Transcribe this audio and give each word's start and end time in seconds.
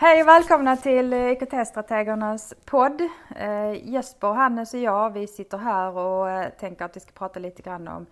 Hej 0.00 0.22
och 0.22 0.28
välkomna 0.28 0.76
till 0.76 1.12
eh, 1.12 1.30
IKT-strategernas 1.30 2.54
podd. 2.64 3.00
Eh, 3.36 3.88
Jesper, 3.88 4.32
Hannes 4.32 4.74
och 4.74 4.80
jag 4.80 5.12
vi 5.12 5.26
sitter 5.26 5.58
här 5.58 5.96
och 5.96 6.30
eh, 6.30 6.48
tänker 6.60 6.84
att 6.84 6.96
vi 6.96 7.00
ska 7.00 7.12
prata 7.12 7.40
lite 7.40 7.62
grann 7.62 7.88
om 7.88 8.06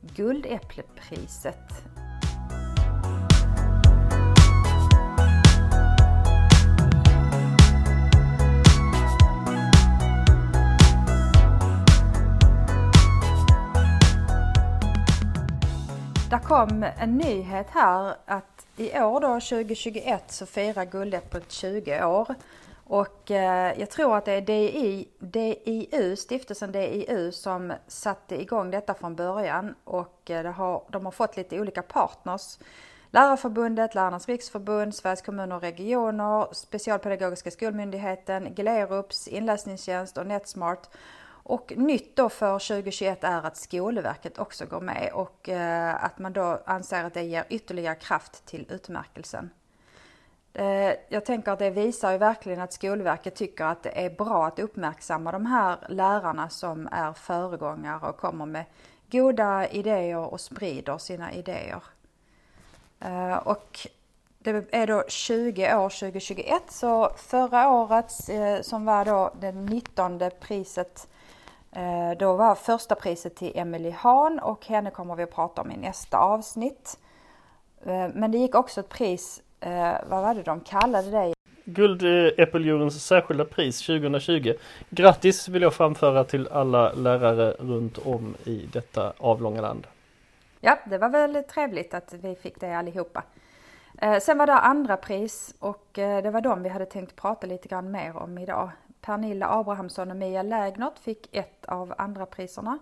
Guldäpplepriset. 0.00 1.84
Det 16.30 16.40
kom 16.44 16.84
en 16.98 17.16
nyhet 17.16 17.70
här 17.70 18.14
att 18.26 18.51
i 18.82 19.00
år 19.00 19.20
då 19.20 19.40
2021 19.40 20.24
så 20.32 20.46
firar 20.46 20.84
Guldäpplet 20.84 21.52
20 21.52 22.04
år. 22.04 22.34
Och 22.84 23.30
eh, 23.30 23.80
jag 23.80 23.90
tror 23.90 24.16
att 24.16 24.24
det 24.24 24.32
är 24.32 24.40
DI, 24.40 25.08
DIU, 25.18 26.16
stiftelsen 26.16 26.72
DIU 26.72 27.32
som 27.32 27.72
satte 27.86 28.42
igång 28.42 28.70
detta 28.70 28.94
från 28.94 29.16
början 29.16 29.74
och 29.84 30.30
eh, 30.30 30.52
har, 30.52 30.82
de 30.88 31.04
har 31.04 31.12
fått 31.12 31.36
lite 31.36 31.60
olika 31.60 31.82
partners. 31.82 32.58
Lärarförbundet, 33.10 33.94
Lärarnas 33.94 34.28
riksförbund, 34.28 34.94
Sveriges 34.94 35.22
kommuner 35.22 35.56
och 35.56 35.62
regioner, 35.62 36.54
Specialpedagogiska 36.54 37.50
skolmyndigheten, 37.50 38.54
Glerups, 38.54 39.28
Inläsningstjänst 39.28 40.18
och 40.18 40.26
Netsmart 40.26 40.88
och 41.42 41.72
nytt 41.76 42.16
då 42.16 42.28
för 42.28 42.58
2021 42.58 43.24
är 43.24 43.46
att 43.46 43.56
Skolverket 43.56 44.38
också 44.38 44.66
går 44.66 44.80
med 44.80 45.10
och 45.12 45.48
eh, 45.48 46.04
att 46.04 46.18
man 46.18 46.32
då 46.32 46.62
anser 46.66 47.04
att 47.04 47.14
det 47.14 47.22
ger 47.22 47.44
ytterligare 47.48 47.94
kraft 47.94 48.46
till 48.46 48.66
utmärkelsen. 48.70 49.50
Eh, 50.54 50.92
jag 51.08 51.24
tänker 51.24 51.52
att 51.52 51.58
det 51.58 51.70
visar 51.70 52.12
ju 52.12 52.18
verkligen 52.18 52.60
att 52.60 52.72
Skolverket 52.72 53.36
tycker 53.36 53.64
att 53.64 53.82
det 53.82 54.04
är 54.04 54.10
bra 54.10 54.46
att 54.46 54.58
uppmärksamma 54.58 55.32
de 55.32 55.46
här 55.46 55.76
lärarna 55.88 56.48
som 56.48 56.88
är 56.92 57.12
föregångare 57.12 58.08
och 58.08 58.16
kommer 58.16 58.46
med 58.46 58.64
goda 59.10 59.68
idéer 59.68 60.18
och 60.18 60.40
sprider 60.40 60.98
sina 60.98 61.32
idéer. 61.32 61.82
Eh, 63.00 63.36
och 63.36 63.86
det 64.42 64.64
är 64.70 64.86
då 64.86 65.04
20 65.08 65.74
år 65.74 65.88
2021 65.88 66.62
så 66.68 67.10
förra 67.16 67.70
året 67.70 68.10
som 68.62 68.84
var 68.84 69.04
då 69.04 69.32
det 69.40 69.52
19 69.52 70.20
priset 70.40 71.08
Eh, 71.76 72.18
då 72.18 72.36
var 72.36 72.54
första 72.54 72.94
priset 72.94 73.34
till 73.34 73.52
Emily 73.54 73.90
Hahn 73.90 74.38
och 74.38 74.66
henne 74.66 74.90
kommer 74.90 75.16
vi 75.16 75.22
att 75.22 75.34
prata 75.34 75.62
om 75.62 75.70
i 75.70 75.76
nästa 75.76 76.18
avsnitt. 76.18 76.98
Eh, 77.84 78.08
men 78.14 78.32
det 78.32 78.38
gick 78.38 78.54
också 78.54 78.80
ett 78.80 78.88
pris, 78.88 79.42
eh, 79.60 79.92
vad 80.08 80.22
var 80.22 80.34
det 80.34 80.42
de 80.42 80.60
kallade 80.60 81.10
det? 81.10 81.34
Guldäppeljuryns 81.64 83.06
särskilda 83.06 83.44
pris 83.44 83.86
2020. 83.86 84.54
Grattis 84.90 85.48
vill 85.48 85.62
jag 85.62 85.74
framföra 85.74 86.24
till 86.24 86.48
alla 86.48 86.92
lärare 86.92 87.50
runt 87.50 87.98
om 87.98 88.34
i 88.44 88.68
detta 88.72 89.12
avlånga 89.18 89.60
land. 89.60 89.86
Ja, 90.60 90.78
det 90.84 90.98
var 90.98 91.08
väl 91.08 91.44
trevligt 91.44 91.94
att 91.94 92.12
vi 92.12 92.34
fick 92.34 92.60
det 92.60 92.78
allihopa. 92.78 93.22
Eh, 94.02 94.20
sen 94.20 94.38
var 94.38 94.46
det 94.46 94.52
andra 94.52 94.96
pris 94.96 95.54
och 95.58 95.98
eh, 95.98 96.22
det 96.22 96.30
var 96.30 96.40
de 96.40 96.62
vi 96.62 96.68
hade 96.68 96.86
tänkt 96.86 97.16
prata 97.16 97.46
lite 97.46 97.68
grann 97.68 97.90
mer 97.90 98.16
om 98.16 98.38
idag. 98.38 98.70
Pernilla 99.00 99.48
Abrahamsson 99.48 100.10
och 100.10 100.16
Mia 100.16 100.42
Lägnert 100.42 100.98
fick 100.98 101.36
ett 101.36 101.64
av 101.64 101.94
andra 101.98 102.26
priserna 102.26 102.78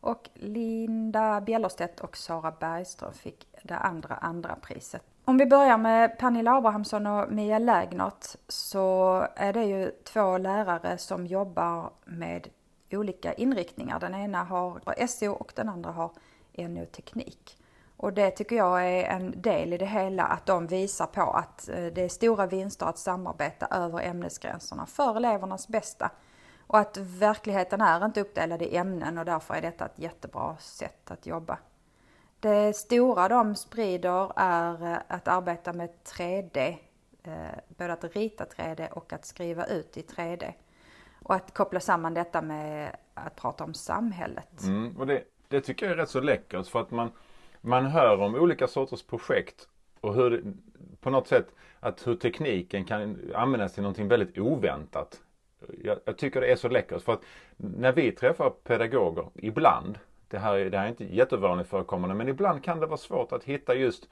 och 0.00 0.30
Linda 0.34 1.40
Bjellerstedt 1.40 2.00
och 2.00 2.16
Sara 2.16 2.50
Bergström 2.60 3.12
fick 3.12 3.46
det 3.62 3.76
andra 3.76 4.14
andra 4.14 4.56
priset. 4.62 5.02
Om 5.24 5.38
vi 5.38 5.46
börjar 5.46 5.78
med 5.78 6.18
Pernilla 6.18 6.56
Abrahamsson 6.56 7.06
och 7.06 7.32
Mia 7.32 7.58
Lägnert 7.58 8.26
så 8.48 9.26
är 9.36 9.52
det 9.52 9.64
ju 9.64 9.90
två 10.04 10.38
lärare 10.38 10.98
som 10.98 11.26
jobbar 11.26 11.90
med 12.04 12.48
olika 12.92 13.32
inriktningar. 13.32 14.00
Den 14.00 14.14
ena 14.14 14.44
har 14.44 15.06
SO 15.06 15.32
och 15.32 15.52
den 15.54 15.68
andra 15.68 15.90
har 15.90 16.10
NO 16.56 16.84
teknik. 16.84 17.58
Och 17.98 18.12
det 18.12 18.30
tycker 18.30 18.56
jag 18.56 18.86
är 18.86 19.04
en 19.04 19.40
del 19.40 19.72
i 19.72 19.78
det 19.78 19.86
hela, 19.86 20.24
att 20.24 20.46
de 20.46 20.66
visar 20.66 21.06
på 21.06 21.22
att 21.22 21.68
eh, 21.68 21.86
det 21.86 22.02
är 22.02 22.08
stora 22.08 22.46
vinster 22.46 22.86
att 22.86 22.98
samarbeta 22.98 23.66
över 23.66 24.02
ämnesgränserna 24.02 24.86
för 24.86 25.16
elevernas 25.16 25.68
bästa. 25.68 26.10
Och 26.66 26.78
att 26.78 26.96
verkligheten 26.96 27.80
är 27.80 28.04
inte 28.04 28.20
uppdelad 28.20 28.62
i 28.62 28.76
ämnen 28.76 29.18
och 29.18 29.24
därför 29.24 29.54
är 29.54 29.62
detta 29.62 29.86
ett 29.86 29.98
jättebra 29.98 30.56
sätt 30.56 31.10
att 31.10 31.26
jobba. 31.26 31.58
Det 32.40 32.76
stora 32.76 33.28
de 33.28 33.54
sprider 33.54 34.32
är 34.36 34.92
eh, 34.92 34.98
att 35.08 35.28
arbeta 35.28 35.72
med 35.72 35.90
3D, 36.04 36.76
eh, 37.22 37.32
både 37.68 37.92
att 37.92 38.16
rita 38.16 38.44
3D 38.44 38.88
och 38.90 39.12
att 39.12 39.24
skriva 39.24 39.66
ut 39.66 39.96
i 39.96 40.02
3D. 40.02 40.52
Och 41.22 41.34
att 41.34 41.54
koppla 41.54 41.80
samman 41.80 42.14
detta 42.14 42.42
med 42.42 42.96
att 43.14 43.36
prata 43.36 43.64
om 43.64 43.74
samhället. 43.74 44.62
Mm, 44.62 44.96
och 44.96 45.06
det, 45.06 45.24
det 45.48 45.60
tycker 45.60 45.86
jag 45.86 45.92
är 45.92 45.96
rätt 45.96 46.10
så 46.10 46.20
läckert 46.20 46.66
för 46.66 46.80
att 46.80 46.90
man 46.90 47.10
man 47.60 47.86
hör 47.86 48.20
om 48.20 48.34
olika 48.34 48.66
sorters 48.66 49.02
projekt 49.02 49.68
och 50.00 50.14
hur 50.14 50.44
på 51.00 51.10
något 51.10 51.28
sätt 51.28 51.46
att 51.80 52.06
hur 52.06 52.14
tekniken 52.14 52.84
kan 52.84 53.18
användas 53.34 53.74
till 53.74 53.82
någonting 53.82 54.08
väldigt 54.08 54.38
oväntat. 54.38 55.20
Jag, 55.84 55.98
jag, 56.04 56.18
tycker 56.18 56.40
det 56.40 56.52
är 56.52 56.56
så 56.56 56.68
läckert 56.68 57.02
för 57.02 57.12
att 57.12 57.22
när 57.56 57.92
vi 57.92 58.12
träffar 58.12 58.50
pedagoger 58.50 59.26
ibland, 59.34 59.98
det 60.28 60.38
här, 60.38 60.54
är, 60.54 60.70
det 60.70 60.78
här 60.78 60.84
är 60.84 60.88
inte 60.88 61.04
jättevanligt 61.04 61.70
förekommande, 61.70 62.14
men 62.14 62.28
ibland 62.28 62.64
kan 62.64 62.80
det 62.80 62.86
vara 62.86 62.96
svårt 62.96 63.32
att 63.32 63.44
hitta 63.44 63.74
just 63.74 64.08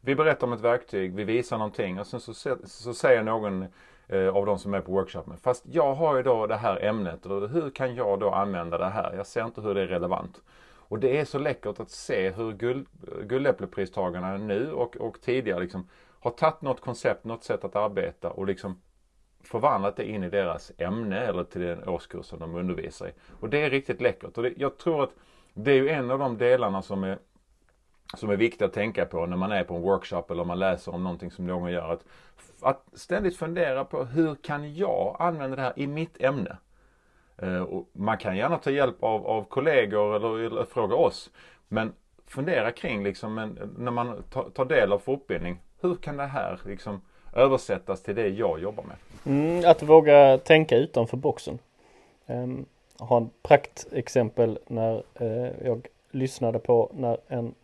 vi 0.00 0.14
berättar 0.14 0.46
om 0.46 0.52
ett 0.52 0.60
verktyg, 0.60 1.14
vi 1.14 1.24
visar 1.24 1.58
någonting 1.58 2.00
och 2.00 2.06
sen 2.06 2.20
så, 2.20 2.34
så 2.64 2.94
säger 2.94 3.22
någon 3.22 3.66
eh, 4.08 4.28
av 4.28 4.46
de 4.46 4.58
som 4.58 4.74
är 4.74 4.80
på 4.80 4.92
workshopen, 4.92 5.36
fast 5.36 5.64
jag 5.66 5.94
har 5.94 6.16
ju 6.16 6.22
då 6.22 6.46
det 6.46 6.56
här 6.56 6.84
ämnet 6.84 7.26
och 7.26 7.48
hur 7.48 7.70
kan 7.70 7.94
jag 7.94 8.20
då 8.20 8.30
använda 8.30 8.78
det 8.78 8.88
här? 8.88 9.14
Jag 9.16 9.26
ser 9.26 9.44
inte 9.44 9.60
hur 9.60 9.74
det 9.74 9.82
är 9.82 9.86
relevant. 9.86 10.40
Och 10.90 10.98
det 10.98 11.20
är 11.20 11.24
så 11.24 11.38
läckert 11.38 11.80
att 11.80 11.90
se 11.90 12.30
hur 12.30 12.52
guld, 12.52 12.86
Guldäpplepristagarna 13.22 14.36
nu 14.36 14.72
och, 14.72 14.96
och 14.96 15.20
tidigare 15.20 15.60
liksom 15.60 15.88
har 16.20 16.30
tagit 16.30 16.62
något 16.62 16.80
koncept, 16.80 17.24
något 17.24 17.44
sätt 17.44 17.64
att 17.64 17.76
arbeta 17.76 18.30
och 18.30 18.46
liksom 18.46 18.80
förvandlat 19.40 19.96
det 19.96 20.08
in 20.10 20.24
i 20.24 20.30
deras 20.30 20.72
ämne 20.78 21.20
eller 21.20 21.44
till 21.44 21.60
den 21.60 21.88
årskursen 21.88 22.38
de 22.38 22.54
undervisar 22.54 23.08
i. 23.08 23.12
Och 23.40 23.48
det 23.48 23.62
är 23.62 23.70
riktigt 23.70 24.00
läckert. 24.00 24.36
Och 24.36 24.42
det, 24.42 24.52
jag 24.56 24.78
tror 24.78 25.02
att 25.02 25.10
det 25.54 25.70
är 25.70 25.76
ju 25.76 25.88
en 25.88 26.10
av 26.10 26.18
de 26.18 26.38
delarna 26.38 26.82
som 26.82 27.04
är, 27.04 27.18
som 28.16 28.30
är 28.30 28.36
viktiga 28.36 28.68
att 28.68 28.74
tänka 28.74 29.06
på 29.06 29.26
när 29.26 29.36
man 29.36 29.52
är 29.52 29.64
på 29.64 29.74
en 29.74 29.82
workshop 29.82 30.24
eller 30.30 30.44
man 30.44 30.58
läser 30.58 30.94
om 30.94 31.02
någonting 31.02 31.30
som 31.30 31.46
någon 31.46 31.72
gör. 31.72 31.92
Att, 31.92 32.04
att 32.60 32.84
ständigt 32.92 33.36
fundera 33.36 33.84
på 33.84 34.04
hur 34.04 34.34
kan 34.34 34.74
jag 34.74 35.16
använda 35.18 35.56
det 35.56 35.62
här 35.62 35.72
i 35.76 35.86
mitt 35.86 36.22
ämne? 36.22 36.56
Eh, 37.42 37.62
och 37.62 37.88
man 37.92 38.18
kan 38.18 38.36
gärna 38.36 38.58
ta 38.58 38.70
hjälp 38.70 39.02
av, 39.02 39.26
av 39.26 39.44
kollegor 39.44 40.16
eller, 40.16 40.38
eller 40.38 40.64
fråga 40.64 40.96
oss. 40.96 41.30
Men 41.68 41.92
fundera 42.26 42.72
kring 42.72 43.04
liksom, 43.04 43.56
när 43.78 43.90
man 43.90 44.22
tar, 44.54 44.64
del 44.64 44.92
av 44.92 44.98
fortbildning. 44.98 45.58
Hur 45.80 45.94
kan 45.94 46.16
det 46.16 46.26
här 46.26 46.60
liksom 46.66 47.00
översättas 47.32 48.02
till 48.02 48.14
det 48.14 48.28
jag 48.28 48.60
jobbar 48.60 48.84
med? 48.84 48.96
Mm, 49.26 49.70
att 49.70 49.82
våga 49.82 50.38
tänka 50.38 50.76
utanför 50.76 51.16
boxen. 51.16 51.58
Ehm, 52.26 52.42
um, 52.42 52.66
jag 52.98 53.06
har 53.06 53.20
ett 53.20 53.42
praktexempel 53.42 54.58
när 54.66 55.02
uh, 55.20 55.50
jag 55.64 55.86
lyssnade 56.10 56.58
på 56.58 56.90
när 56.94 57.18
en 57.28 57.54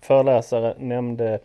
föreläsare 0.00 0.74
nämnde 0.78 1.40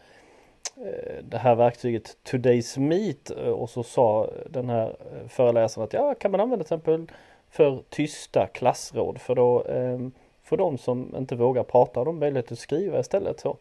eh, 0.76 1.24
det 1.24 1.38
här 1.38 1.56
verktyget 1.56 2.18
Today's 2.32 2.80
Meet 2.80 3.30
och 3.30 3.70
så 3.70 3.84
sa 3.84 4.30
den 4.50 4.70
här 4.70 4.96
föreläsaren 5.30 5.86
att 5.86 5.94
ja, 5.94 6.16
kan 6.16 6.32
man 6.32 6.40
använda 6.40 6.66
till 6.66 6.76
exempel 6.76 7.08
för 7.50 7.84
tysta 7.90 8.48
klassråd 8.48 9.22
för 9.22 9.36
då 9.36 9.64
eh, 9.64 10.00
får 10.44 10.58
de 10.58 10.78
som 10.78 11.16
inte 11.18 11.36
vågar 11.36 11.64
prata 11.64 12.04
de 12.04 12.20
möjlighet 12.20 12.52
att 12.52 12.60
skriva 12.60 13.00
istället. 13.00 13.40
Så. 13.40 13.58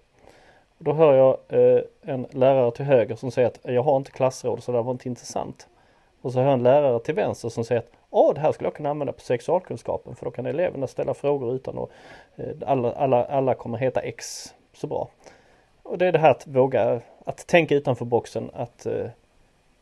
Då 0.78 0.92
hör 0.92 1.14
jag 1.14 1.38
eh, 1.48 1.82
en 2.02 2.26
lärare 2.30 2.70
till 2.70 2.84
höger 2.84 3.16
som 3.16 3.30
säger 3.30 3.48
att 3.48 3.60
jag 3.62 3.82
har 3.82 3.96
inte 3.96 4.10
klassråd 4.10 4.62
så 4.62 4.72
det 4.72 4.82
var 4.82 4.92
inte 4.92 5.08
intressant. 5.08 5.68
Och 6.20 6.32
så 6.32 6.38
hör 6.38 6.46
jag 6.46 6.52
en 6.52 6.62
lärare 6.62 7.00
till 7.00 7.14
vänster 7.14 7.48
som 7.48 7.64
säger 7.64 7.80
att 7.80 7.90
Åh, 8.10 8.34
det 8.34 8.40
här 8.40 8.52
skulle 8.52 8.66
jag 8.66 8.74
kunna 8.74 8.90
använda 8.90 9.12
på 9.12 9.20
sexualkunskapen 9.20 10.16
för 10.16 10.24
då 10.24 10.30
kan 10.30 10.46
eleverna 10.46 10.86
ställa 10.86 11.14
frågor 11.14 11.54
utan 11.54 11.78
att 11.78 11.90
eh, 12.36 12.54
alla, 12.66 12.92
alla, 12.92 13.24
alla 13.24 13.54
kommer 13.54 13.78
heta 13.78 14.00
X 14.00 14.54
så 14.72 14.86
bra. 14.86 15.08
Och 15.82 15.98
det 15.98 16.06
är 16.06 16.12
det 16.12 16.18
här 16.18 16.30
att 16.30 16.46
våga, 16.46 17.00
att 17.24 17.46
tänka 17.46 17.74
utanför 17.74 18.04
boxen, 18.04 18.50
att 18.54 18.86
eh, 18.86 19.06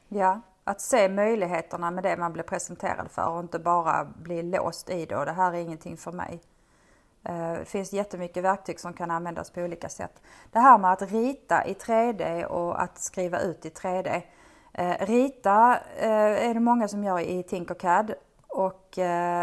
Ja 0.09 0.41
att 0.65 0.81
se 0.81 1.09
möjligheterna 1.09 1.91
med 1.91 2.05
det 2.05 2.17
man 2.17 2.33
blir 2.33 2.43
presenterad 2.43 3.11
för 3.11 3.29
och 3.29 3.41
inte 3.41 3.59
bara 3.59 4.05
bli 4.05 4.43
låst 4.43 4.91
i 4.91 5.07
det 5.07 5.17
och 5.17 5.27
det 5.27 5.33
här 5.33 5.53
är 5.53 5.59
ingenting 5.59 5.97
för 5.97 6.13
mig. 6.13 6.41
Eh, 7.25 7.53
det 7.53 7.65
finns 7.65 7.93
jättemycket 7.93 8.45
verktyg 8.45 8.81
som 8.81 8.93
kan 8.93 9.11
användas 9.11 9.51
på 9.51 9.61
olika 9.61 9.89
sätt. 9.89 10.23
Det 10.53 10.59
här 10.59 10.79
med 10.79 10.93
att 10.93 11.03
rita 11.03 11.67
i 11.67 11.73
3D 11.73 12.45
och 12.45 12.83
att 12.83 13.03
skriva 13.03 13.41
ut 13.41 13.67
i 13.67 13.69
3D. 13.69 14.23
Eh, 14.73 15.07
rita 15.07 15.79
eh, 15.97 16.49
är 16.49 16.55
det 16.55 16.61
många 16.61 16.89
som 16.89 17.05
gör 17.05 17.21
i 17.21 17.43
Tinkercad 17.43 18.15
och 18.49 18.91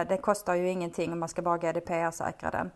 det 0.07 0.21
kostar 0.21 0.55
ju 0.55 0.69
ingenting 0.69 1.13
om 1.13 1.19
man 1.19 1.29
ska 1.29 1.41
bara 1.41 1.57
GDPR-säkra 1.57 2.51
den 2.51 2.71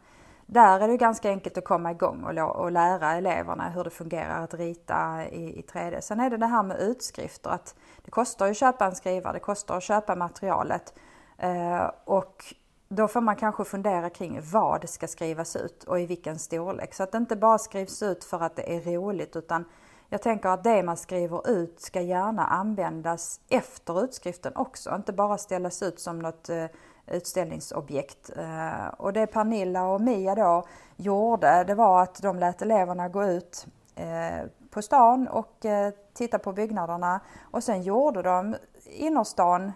där 0.46 0.80
är 0.80 0.88
det 0.88 0.98
ganska 0.98 1.30
enkelt 1.30 1.58
att 1.58 1.64
komma 1.64 1.92
igång 1.92 2.24
och, 2.24 2.56
och 2.56 2.72
lära 2.72 3.14
eleverna 3.14 3.70
hur 3.70 3.84
det 3.84 3.90
fungerar 3.90 4.44
att 4.44 4.54
rita 4.54 5.26
i, 5.32 5.60
i 5.60 5.62
3D. 5.62 6.02
Sen 6.02 6.20
är 6.20 6.30
det 6.30 6.38
det 6.38 6.46
här 6.46 6.64
med 6.64 6.80
utskrifter, 6.80 7.50
att 7.50 7.76
det 8.06 8.12
kostar 8.12 8.50
att 8.50 8.58
köpa 8.58 8.86
en 8.86 8.96
skrivare, 8.96 9.34
det 9.34 9.40
kostar 9.40 9.78
att 9.78 9.84
köpa 9.84 10.16
materialet. 10.16 10.94
Eh, 11.38 11.92
och 12.06 12.56
då 12.90 13.08
får 13.08 13.22
man 13.22 13.36
kanske 13.36 13.64
fundera 13.64 14.10
kring 14.10 14.40
vad 14.52 14.82
det 14.82 14.88
ska 14.88 15.08
skrivas 15.08 15.56
ut 15.56 15.84
och 15.84 16.00
i 16.00 16.06
vilken 16.06 16.40
storlek. 16.40 16.94
Så 16.94 17.04
att 17.04 17.12
det 17.12 17.18
inte 17.18 17.36
bara 17.36 17.58
skrivs 17.58 18.04
ut 18.04 18.24
för 18.24 18.44
att 18.44 18.56
det 18.56 18.76
är 18.76 18.82
roligt 18.82 19.36
utan 19.36 19.66
jag 20.10 20.22
tänker 20.22 20.50
att 20.50 20.64
det 20.64 20.84
man 20.84 20.98
skriver 20.98 21.50
ut 21.50 21.80
ska 21.82 22.02
gärna 22.02 22.46
användas 22.46 23.40
efter 23.50 24.04
utskriften 24.04 24.56
också, 24.56 24.96
inte 24.96 25.14
bara 25.14 25.38
ställas 25.38 25.82
ut 25.82 26.00
som 26.00 26.20
något 26.20 26.50
eh, 26.50 26.66
utställningsobjekt. 27.08 28.32
Eh, 28.38 28.88
och 28.88 29.14
det 29.14 29.28
Pernilla 29.28 29.88
och 29.88 30.02
Mia 30.02 30.36
då 30.36 30.66
gjorde, 30.96 31.64
det 31.64 31.76
var 31.76 32.04
att 32.04 32.22
de 32.22 32.40
lät 32.40 32.62
eleverna 32.62 33.10
gå 33.10 33.26
ut 33.26 33.68
eh, 33.96 34.48
på 34.70 34.82
stan 34.82 35.28
och 35.28 35.66
eh, 35.66 35.94
titta 36.14 36.40
på 36.40 36.54
byggnaderna 36.54 37.20
och 37.52 37.64
sen 37.64 37.82
gjorde 37.82 38.22
de 38.22 38.56
innerstan 38.86 39.72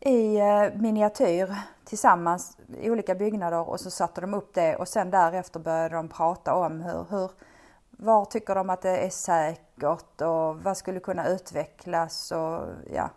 i 0.00 0.38
miniatyr 0.74 1.54
tillsammans 1.84 2.56
i 2.80 2.90
olika 2.90 3.14
byggnader 3.14 3.68
och 3.68 3.80
så 3.80 3.90
satte 3.90 4.20
de 4.20 4.34
upp 4.34 4.54
det 4.54 4.76
och 4.76 4.88
sen 4.88 5.10
därefter 5.10 5.60
började 5.60 5.96
de 5.96 6.08
prata 6.08 6.54
om 6.54 6.80
hur, 6.80 7.06
hur 7.10 7.30
var 7.90 8.24
tycker 8.24 8.54
de 8.54 8.70
att 8.70 8.82
det 8.82 8.98
är 8.98 9.10
säkert 9.10 10.20
och 10.20 10.62
vad 10.62 10.76
skulle 10.76 11.00
kunna 11.00 11.28
utvecklas 11.28 12.32
och 12.32 12.68
ja. 12.94 13.10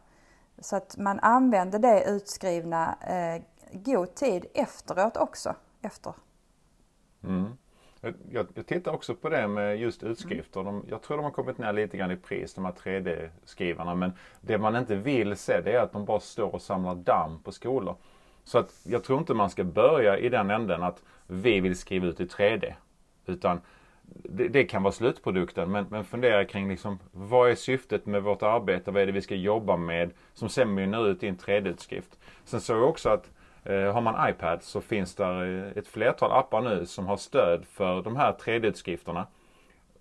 Så 0.62 0.76
att 0.76 0.98
man 0.98 1.20
använder 1.20 1.80
det 1.80 2.04
utskrivna 2.08 2.98
eh, 3.02 3.42
god 3.72 4.16
tid 4.16 4.46
efteråt 4.54 5.18
också. 5.18 5.56
Efter. 5.82 6.14
Mm. 7.24 7.46
Jag, 8.02 8.14
jag 8.54 8.66
tittar 8.66 8.92
också 8.92 9.16
på 9.16 9.30
det 9.30 9.48
med 9.48 9.80
just 9.80 10.04
utskrifter. 10.04 10.64
De, 10.64 10.86
jag 10.90 11.02
tror 11.02 11.18
de 11.18 11.24
har 11.24 11.32
kommit 11.32 11.58
ner 11.58 11.74
lite 11.74 11.98
grann 11.98 12.12
i 12.12 12.18
pris, 12.18 12.54
de 12.54 12.66
här 12.66 12.72
3D-skrivarna. 12.72 13.96
Men 13.96 14.14
det 14.42 14.58
man 14.58 14.76
inte 14.76 14.96
vill 14.96 15.38
se 15.38 15.62
det 15.62 15.72
är 15.72 15.80
att 15.80 15.92
de 15.92 16.06
bara 16.06 16.20
står 16.20 16.56
och 16.56 16.62
samlar 16.62 16.96
damm 16.96 17.40
på 17.44 17.52
skolor. 17.52 17.96
Så 18.44 18.58
att 18.58 18.82
jag 18.84 19.04
tror 19.04 19.20
inte 19.20 19.34
man 19.34 19.50
ska 19.50 19.64
börja 19.64 20.18
i 20.18 20.30
den 20.30 20.50
änden 20.50 20.84
att 20.84 21.04
vi 21.28 21.60
vill 21.60 21.78
skriva 21.78 22.08
ut 22.08 22.20
i 22.20 22.26
3D. 22.26 22.74
Utan 23.26 23.62
det, 24.14 24.48
det, 24.48 24.64
kan 24.64 24.84
vara 24.84 24.92
slutprodukten 24.92 25.72
men, 25.72 25.86
men 25.90 26.04
fundera 26.04 26.46
kring 26.46 26.70
liksom, 26.70 27.00
vad 27.12 27.52
är 27.52 27.56
syftet 27.56 28.06
med 28.06 28.24
vårt 28.24 28.44
arbete? 28.44 28.92
Vad 28.92 29.02
är 29.02 29.06
det 29.06 29.12
vi 29.12 29.22
ska 29.22 29.36
jobba 29.36 29.78
med? 29.78 30.12
Som 30.34 30.50
sen 30.50 30.74
mynnar 30.74 31.08
ut 31.08 31.24
i 31.24 31.28
en 31.28 31.38
3D-utskrift. 31.38 32.20
Sen 32.44 32.62
såg 32.62 32.78
jag 32.78 32.90
också 32.90 33.10
att 33.10 33.32
eh, 33.64 33.94
har 33.94 34.02
man 34.02 34.30
iPad 34.30 34.64
så 34.64 34.82
finns 34.82 35.16
det 35.16 35.26
eh, 35.26 35.78
ett 35.78 35.88
flertal 35.88 36.32
appar 36.32 36.62
nu 36.62 36.86
som 36.86 37.08
har 37.08 37.18
stöd 37.18 37.66
för 37.66 38.02
de 38.02 38.16
här 38.16 38.34
3D-utskrifterna. 38.34 39.26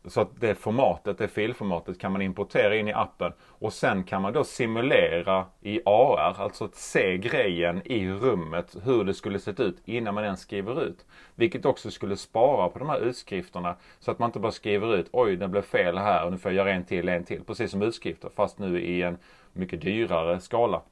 Så 0.04 0.20
att 0.20 0.40
det 0.40 0.54
formatet, 0.54 1.18
det 1.18 1.28
filformatet 1.28 1.98
kan 1.98 2.12
man 2.12 2.22
importera 2.22 2.76
in 2.76 2.88
i 2.88 2.92
appen 2.92 3.32
och 3.42 3.72
sen 3.72 4.04
kan 4.04 4.22
man 4.22 4.32
då 4.32 4.44
simulera 4.44 5.46
i 5.60 5.80
AR, 5.84 6.40
alltså 6.40 6.64
att 6.64 6.74
se 6.74 7.18
grejen 7.18 7.82
i 7.84 8.10
rummet 8.10 8.76
hur 8.82 9.04
det 9.04 9.14
skulle 9.14 9.38
sett 9.38 9.60
ut 9.60 9.76
innan 9.84 10.14
man 10.14 10.24
ens 10.24 10.40
skriver 10.40 10.82
ut. 10.82 11.06
Vilket 11.34 11.64
också 11.64 11.90
skulle 11.90 12.16
spara 12.16 12.68
på 12.68 12.78
de 12.78 12.88
här 12.88 13.00
utskrifterna 13.00 13.76
så 13.98 14.10
att 14.10 14.18
man 14.18 14.28
inte 14.28 14.38
bara 14.38 14.52
skriver 14.52 14.96
ut 14.96 15.08
oj 15.12 15.36
det 15.36 15.48
blev 15.48 15.62
fel 15.62 15.98
här 15.98 16.24
och 16.24 16.32
nu 16.32 16.38
får 16.38 16.52
jag 16.52 16.56
göra 16.56 16.74
en 16.74 16.84
till, 16.84 17.08
en 17.08 17.24
till. 17.24 17.44
Precis 17.44 17.70
som 17.70 17.82
utskrifter 17.82 18.30
fast 18.36 18.58
nu 18.58 18.80
i 18.80 19.02
en 19.02 19.18
mycket 19.52 19.80
dyrare 19.80 20.40
skala. 20.40 20.82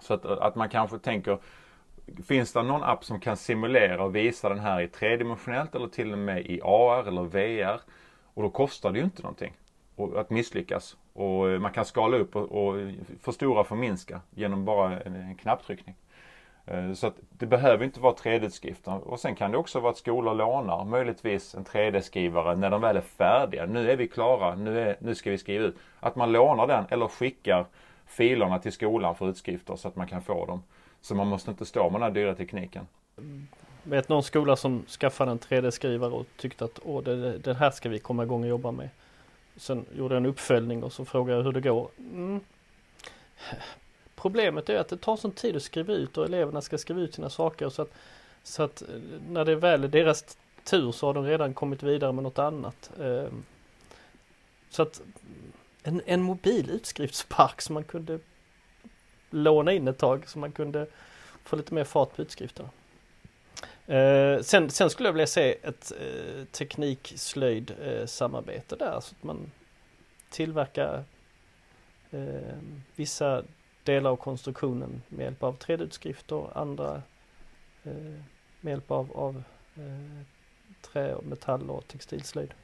Så 0.00 0.14
att, 0.14 0.26
att 0.26 0.54
man 0.54 0.68
kanske 0.68 0.98
tänker 0.98 1.38
Finns 2.26 2.52
det 2.52 2.62
någon 2.62 2.82
app 2.82 3.04
som 3.04 3.20
kan 3.20 3.36
simulera 3.36 4.04
och 4.04 4.16
visa 4.16 4.48
den 4.48 4.58
här 4.58 4.80
i 4.80 4.88
tredimensionellt 4.88 5.74
eller 5.74 5.88
till 5.88 6.12
och 6.12 6.18
med 6.18 6.46
i 6.46 6.60
AR 6.62 7.08
eller 7.08 7.22
VR? 7.22 7.80
Och 8.34 8.42
då 8.42 8.50
kostar 8.50 8.92
det 8.92 8.98
ju 8.98 9.04
inte 9.04 9.22
någonting 9.22 9.52
att 10.16 10.30
misslyckas. 10.30 10.96
Och 11.12 11.50
eh, 11.50 11.60
man 11.60 11.72
kan 11.72 11.84
skala 11.84 12.16
upp 12.16 12.36
och, 12.36 12.66
och 12.66 12.92
förstora 13.20 13.60
och 13.60 13.66
förminska 13.66 14.20
genom 14.30 14.64
bara 14.64 15.00
en, 15.00 15.14
en 15.14 15.34
knapptryckning. 15.34 15.96
Eh, 16.66 16.92
så 16.92 17.06
att 17.06 17.14
det 17.30 17.46
behöver 17.46 17.84
inte 17.84 18.00
vara 18.00 18.14
3D-skrifter. 18.14 18.98
Och 18.98 19.20
sen 19.20 19.34
kan 19.34 19.50
det 19.50 19.58
också 19.58 19.80
vara 19.80 19.92
att 19.92 19.98
skolor 19.98 20.34
lånar 20.34 20.84
möjligtvis 20.84 21.54
en 21.54 21.64
3D-skrivare 21.64 22.56
när 22.56 22.70
de 22.70 22.80
väl 22.80 22.96
är 22.96 23.00
färdiga. 23.00 23.66
Nu 23.66 23.90
är 23.90 23.96
vi 23.96 24.08
klara, 24.08 24.54
nu, 24.54 24.80
är, 24.80 24.96
nu 25.00 25.14
ska 25.14 25.30
vi 25.30 25.38
skriva 25.38 25.64
ut. 25.64 25.76
Att 26.00 26.16
man 26.16 26.32
lånar 26.32 26.66
den 26.66 26.84
eller 26.90 27.08
skickar 27.08 27.66
filerna 28.06 28.58
till 28.58 28.72
skolan 28.72 29.14
för 29.14 29.28
utskrifter 29.28 29.76
så 29.76 29.88
att 29.88 29.96
man 29.96 30.06
kan 30.06 30.22
få 30.22 30.46
dem. 30.46 30.62
Så 31.00 31.14
man 31.14 31.26
måste 31.26 31.50
inte 31.50 31.64
stå 31.64 31.90
med 31.90 32.00
den 32.00 32.02
här 32.02 32.10
dyra 32.10 32.34
tekniken. 32.34 32.86
Mm. 33.18 33.46
Vet 33.84 34.08
någon 34.08 34.22
skola 34.22 34.56
som 34.56 34.86
skaffade 34.86 35.30
en 35.30 35.38
3D-skrivare 35.38 36.10
och 36.10 36.26
tyckte 36.36 36.64
att 36.64 36.78
Åh, 36.82 37.02
det, 37.02 37.38
det 37.38 37.54
här 37.54 37.70
ska 37.70 37.88
vi 37.88 37.98
komma 37.98 38.22
igång 38.22 38.42
och 38.42 38.48
jobba 38.48 38.70
med. 38.70 38.88
Sen 39.56 39.86
gjorde 39.96 40.14
jag 40.14 40.20
en 40.20 40.26
uppföljning 40.26 40.82
och 40.82 40.92
så 40.92 41.04
frågade 41.04 41.38
jag 41.38 41.44
hur 41.44 41.52
det 41.52 41.60
går. 41.60 41.90
Mm. 41.98 42.40
Problemet 44.16 44.68
är 44.68 44.78
att 44.78 44.88
det 44.88 44.96
tar 44.96 45.16
sån 45.16 45.32
tid 45.32 45.56
att 45.56 45.62
skriva 45.62 45.92
ut 45.92 46.18
och 46.18 46.24
eleverna 46.24 46.60
ska 46.60 46.78
skriva 46.78 47.00
ut 47.00 47.14
sina 47.14 47.30
saker 47.30 47.68
så 47.68 47.82
att, 47.82 47.92
så 48.42 48.62
att 48.62 48.82
eh, 48.82 48.88
när 49.28 49.44
det 49.44 49.54
väl 49.54 49.84
är 49.84 49.88
deras 49.88 50.36
tur 50.64 50.92
så 50.92 51.06
har 51.06 51.14
de 51.14 51.24
redan 51.24 51.54
kommit 51.54 51.82
vidare 51.82 52.12
med 52.12 52.24
något 52.24 52.38
annat. 52.38 52.90
Ehm, 53.00 53.44
så 54.70 54.82
att 54.82 55.00
en, 55.82 56.02
en 56.06 56.22
mobil 56.22 56.70
utskriftspark 56.70 57.60
som 57.60 57.74
man 57.74 57.84
kunde 57.84 58.18
låna 59.30 59.72
in 59.72 59.88
ett 59.88 59.98
tag 59.98 60.28
så 60.28 60.38
man 60.38 60.52
kunde 60.52 60.86
få 61.44 61.56
lite 61.56 61.74
mer 61.74 61.84
fart 61.84 62.16
på 62.16 62.22
utskrifterna. 62.22 62.68
Eh, 63.86 64.40
sen, 64.40 64.70
sen, 64.70 64.90
skulle 64.90 65.08
jag 65.08 65.12
vilja 65.12 65.26
se 65.26 65.56
ett 65.62 65.92
eh, 66.00 66.44
teknikslöjd 66.44 67.74
eh, 67.82 68.06
samarbete 68.06 68.76
där 68.76 69.00
så 69.00 69.14
att 69.14 69.22
man 69.22 69.50
tillverkar 70.30 71.04
eh, 72.10 72.58
vissa 72.96 73.42
delar 73.82 74.10
av 74.10 74.16
konstruktionen 74.16 75.02
med 75.08 75.24
hjälp 75.24 75.42
av 75.42 75.58
3D-utskrifter 75.58 76.34
och 76.34 76.60
andra 76.60 77.02
eh, 77.84 78.20
med 78.60 78.70
hjälp 78.70 78.90
av, 78.90 79.12
av 79.14 79.42
eh, 79.76 80.24
trä, 80.80 81.14
och 81.14 81.24
metall 81.24 81.70
och 81.70 81.88
textilslöjd. 81.88 82.54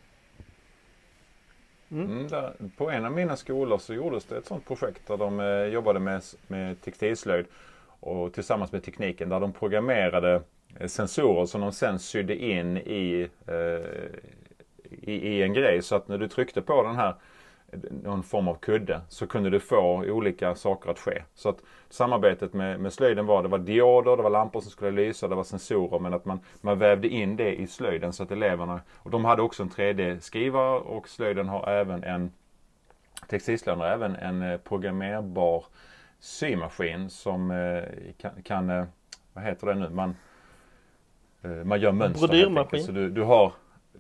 Mm. 1.91 2.11
Mm, 2.11 2.29
där, 2.29 2.55
på 2.77 2.91
en 2.91 3.05
av 3.05 3.13
mina 3.13 3.37
skolor 3.37 3.79
så 3.79 3.95
gjordes 3.95 4.25
det 4.25 4.39
ett 4.39 4.47
sådant 4.47 4.67
projekt 4.67 5.07
där 5.07 5.17
de 5.17 5.41
eh, 5.41 5.65
jobbade 5.65 6.01
med, 6.01 6.23
med 6.47 6.81
textilslöjd 6.81 7.47
och 8.01 8.33
tillsammans 8.33 8.73
med 8.73 8.83
tekniken 8.83 9.29
där 9.29 9.41
de 9.41 9.53
programmerade 9.53 10.43
Eh, 10.81 10.87
sensorer 10.87 11.47
som 11.47 11.61
de 11.61 11.73
sen 11.73 11.99
sydde 11.99 12.37
in 12.37 12.77
i, 12.77 13.29
eh, 13.47 13.55
i, 14.91 15.13
i, 15.13 15.43
en 15.43 15.53
grej. 15.53 15.83
Så 15.83 15.97
att 15.97 16.09
när 16.09 16.19
du 16.19 16.29
tryckte 16.29 16.63
på 16.63 16.83
den 16.83 16.97
här 16.97 17.15
någon 18.03 18.23
form 18.23 18.49
av 18.49 18.55
kudde 18.55 19.01
så 19.09 19.27
kunde 19.27 19.51
du 19.51 19.61
få 19.61 20.05
olika 20.05 20.55
saker 20.55 20.91
att 20.91 20.99
ske. 20.99 21.23
Så 21.35 21.49
att 21.49 21.63
samarbetet 21.89 22.53
med, 22.53 22.81
med 22.81 22.93
slöjden 22.93 23.27
var, 23.27 23.43
det 23.43 23.49
var 23.49 23.59
dioder, 23.59 24.17
det 24.17 24.23
var 24.23 24.31
lampor 24.31 24.61
som 24.61 24.71
skulle 24.71 24.91
lysa, 24.91 25.29
det 25.29 25.35
var 25.35 25.45
sensorer 25.45 25.99
men 25.99 26.15
att 26.15 26.25
man, 26.25 26.41
man 26.61 26.79
vävde 26.79 27.09
in 27.09 27.37
det 27.37 27.61
i 27.61 27.67
slöjden 27.67 28.13
så 28.13 28.23
att 28.23 28.31
eleverna, 28.31 28.81
och 28.97 29.11
de 29.11 29.25
hade 29.25 29.43
också 29.43 29.63
en 29.63 29.71
3D-skrivare 29.71 30.79
och 30.79 31.09
slöjden 31.09 31.49
har 31.49 31.69
även 31.69 32.05
en, 32.05 32.33
textilslöjden 33.29 33.81
har 33.81 33.89
även 33.89 34.17
en 34.17 34.43
eh, 34.43 34.59
programmerbar 34.59 35.65
symaskin 36.21 37.11
som 37.11 37.51
eh, 37.51 37.85
kan, 38.19 38.43
kan, 38.43 38.71
eh, 38.71 38.85
vad 39.33 39.45
heter 39.45 39.67
det 39.67 39.75
nu, 39.75 39.89
man 39.89 40.15
Eh, 40.15 40.30
man 41.43 41.81
gör 41.81 41.93
mönster. 41.93 42.29
Brodermaskin. 42.29 42.83
Så 42.85 42.93
du, 42.93 43.11
du 43.11 43.23
har, 43.23 43.53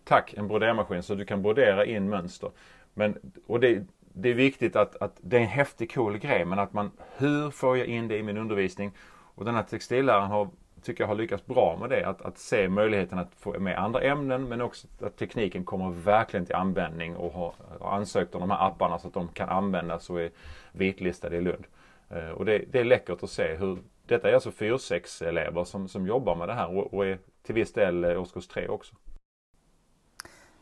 tack, 0.05 0.35
en 0.35 0.49
brodermaskin 0.49 1.03
så 1.03 1.15
du 1.15 1.25
kan 1.25 1.43
brodera 1.43 1.85
in 1.85 2.09
mönster. 2.09 2.51
Men, 2.95 3.19
och 3.47 3.61
det, 3.61 3.85
det 4.13 4.29
är 4.29 4.35
viktigt 4.35 4.77
att, 4.77 4.97
att 4.97 5.17
det 5.21 5.37
är 5.37 5.41
en 5.41 5.47
häftig 5.47 5.95
cool 5.95 6.19
grej 6.19 6.45
men 6.45 6.59
att 6.59 6.73
man, 6.73 6.91
hur 7.17 7.51
får 7.51 7.79
jag 7.79 7.87
in 7.87 8.09
det 8.09 8.17
i 8.17 8.23
min 8.23 8.37
undervisning? 8.37 8.93
Och 9.35 9.45
den 9.45 9.55
här 9.55 9.63
textilläraren 9.63 10.31
har, 10.31 10.49
tycker 10.83 11.03
jag 11.03 11.09
har 11.09 11.15
lyckats 11.15 11.47
bra 11.47 11.77
med 11.81 11.91
det. 11.91 12.09
Att, 12.09 12.23
att 12.23 12.39
se 12.39 12.69
möjligheten 12.69 13.19
att 13.19 13.35
få 13.39 13.59
med 13.59 13.79
andra 13.79 14.01
ämnen 14.01 14.49
men 14.49 14.61
också 14.61 14.87
att 15.01 15.17
tekniken 15.17 15.65
kommer 15.65 15.91
verkligen 15.91 16.47
till 16.47 16.55
användning 16.55 17.17
och 17.17 17.33
har, 17.33 17.55
har 17.81 17.91
ansökt 17.97 18.35
om 18.35 18.41
de 18.41 18.51
här 18.51 18.67
apparna 18.67 18.99
så 18.99 19.09
att 19.09 19.15
de 19.15 19.29
kan 19.29 19.49
användas 19.49 20.11
och 20.11 20.21
är 20.21 20.31
vitlistade 20.73 21.37
i 21.37 21.41
Lund. 21.41 21.65
Eh, 22.11 22.29
och 22.29 22.45
det, 22.45 22.59
det 22.59 22.81
är 22.81 22.85
läckert 22.85 23.23
att 23.23 23.31
se 23.31 23.57
hur 23.57 23.79
detta 24.07 24.31
är 24.31 24.35
alltså 24.35 24.51
4-6 24.51 25.25
elever 25.25 25.65
som, 25.65 25.89
som 25.89 26.07
jobbar 26.07 26.37
med 26.37 26.49
det 26.49 26.55
här 26.55 26.77
och, 26.77 26.95
och 26.95 27.07
är 27.07 27.19
till 27.43 27.55
viss 27.55 27.73
del 27.73 28.05
eh, 28.05 28.21
årskurs 28.21 28.49
3 28.49 28.69
också. 28.69 28.95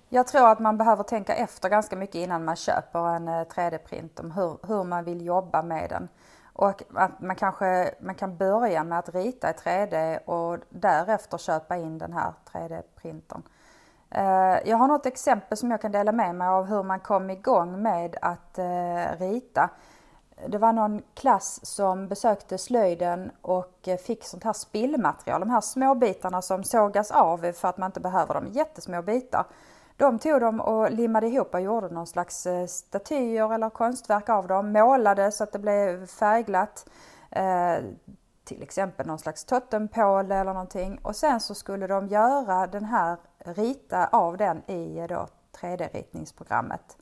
Jag 0.09 0.27
tror 0.27 0.49
att 0.49 0.59
man 0.59 0.79
behöver 0.79 1.03
tänka 1.03 1.35
efter 1.35 1.69
ganska 1.69 1.97
mycket 1.97 2.15
innan 2.15 2.45
man 2.45 2.57
köper 2.57 3.09
en 3.09 3.29
eh, 3.29 3.33
3D-print 3.33 4.21
om 4.21 4.31
hur, 4.31 4.59
hur 4.63 4.85
man 4.85 5.05
vill 5.05 5.27
jobba 5.27 5.63
med 5.63 5.91
den. 5.91 6.09
Och 6.53 6.83
att 6.95 7.21
man 7.21 7.37
kanske 7.37 7.95
man 8.01 8.15
kan 8.15 8.37
börja 8.37 8.85
med 8.85 8.99
att 8.99 9.15
rita 9.15 9.51
i 9.51 9.53
3D 9.53 10.19
och 10.25 10.59
därefter 10.69 11.39
köpa 11.39 11.77
in 11.77 11.99
den 11.99 12.13
här 12.13 12.33
3D-printern. 12.53 13.43
Eh, 14.11 14.69
jag 14.69 14.77
har 14.77 14.89
något 14.89 15.07
exempel 15.07 15.59
som 15.59 15.71
jag 15.71 15.81
kan 15.81 15.93
dela 15.93 16.13
med 16.13 16.35
mig 16.35 16.49
av 16.49 16.67
hur 16.67 16.83
man 16.83 17.01
kom 17.01 17.31
igång 17.31 17.83
med 17.83 18.17
att 18.23 18.59
rita 19.19 19.71
det 20.47 20.59
var 20.59 20.73
någon 20.73 21.03
klass 21.15 21.61
som 21.63 22.09
besökte 22.09 22.59
slöjden 22.59 23.31
och 23.43 23.89
eh, 23.89 23.99
fick 23.99 24.25
sånt 24.25 24.45
här 24.45 24.53
spillmaterial, 24.53 25.41
de 25.41 25.51
här 25.51 25.61
små 25.61 25.95
bitarna 25.95 26.43
som 26.43 26.65
sågas 26.65 27.11
av 27.11 27.53
för 27.53 27.69
att 27.69 27.79
man 27.79 27.89
inte 27.89 28.01
behöver 28.01 28.35
dem, 28.35 28.47
jättesmå 28.47 29.03
bitar. 29.03 29.47
De 29.97 30.19
tog 30.19 30.41
dem 30.41 30.61
och 30.61 30.91
limmade 30.91 31.27
ihop 31.27 31.55
och 31.55 31.61
gjorde 31.61 31.89
någon 31.89 32.07
slags 32.07 32.47
eh, 32.47 32.67
statyer 32.67 33.55
eller 33.55 33.71
konstverk 33.71 34.29
av 34.29 34.47
dem, 34.47 34.73
målade 34.73 35.33
så 35.33 35.45
att 35.45 35.53
det 35.53 35.59
blev 35.59 36.07
färgglatt. 36.07 36.89
Eh, 37.31 37.77
till 38.45 38.63
exempel 38.63 39.07
någon 39.07 39.19
slags 39.19 39.45
totempål 39.45 40.33
eller 40.33 40.45
någonting 40.45 40.99
och 41.03 41.17
sen 41.17 41.41
så 41.41 41.55
skulle 41.55 41.87
de 41.87 42.09
göra 42.09 42.67
den 42.67 42.85
här, 42.85 43.17
rita 43.39 44.07
av 44.07 44.37
den 44.37 44.71
i 44.71 44.99
eh, 44.99 45.07
då 45.07 45.27
3D-ritningsprogrammet. 45.61 46.98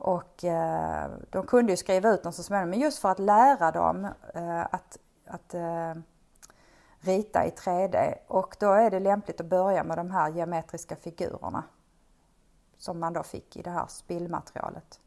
Och 0.00 0.44
eh, 0.44 1.10
de 1.30 1.46
kunde 1.46 1.72
ju 1.72 1.76
skriva 1.76 2.08
ut 2.08 2.22
dem 2.22 2.32
så 2.32 2.42
småningom, 2.42 2.70
men 2.70 2.80
just 2.80 2.98
för 2.98 3.08
att 3.08 3.18
lära 3.18 3.70
dem 3.70 4.04
eh, 4.34 4.60
att, 4.60 4.98
att 5.26 5.54
eh, 5.54 5.94
rita 7.00 7.46
i 7.46 7.50
3D 7.50 8.14
och 8.26 8.56
då 8.60 8.72
är 8.72 8.90
det 8.90 9.00
lämpligt 9.00 9.40
att 9.40 9.46
börja 9.46 9.84
med 9.84 9.98
de 9.98 10.10
här 10.10 10.30
geometriska 10.30 10.96
figurerna 10.96 11.64
som 12.78 12.98
man 12.98 13.12
då 13.12 13.22
fick 13.22 13.56
i 13.56 13.62
det 13.62 13.70
här 13.70 13.86
spillmaterialet. 13.88 15.00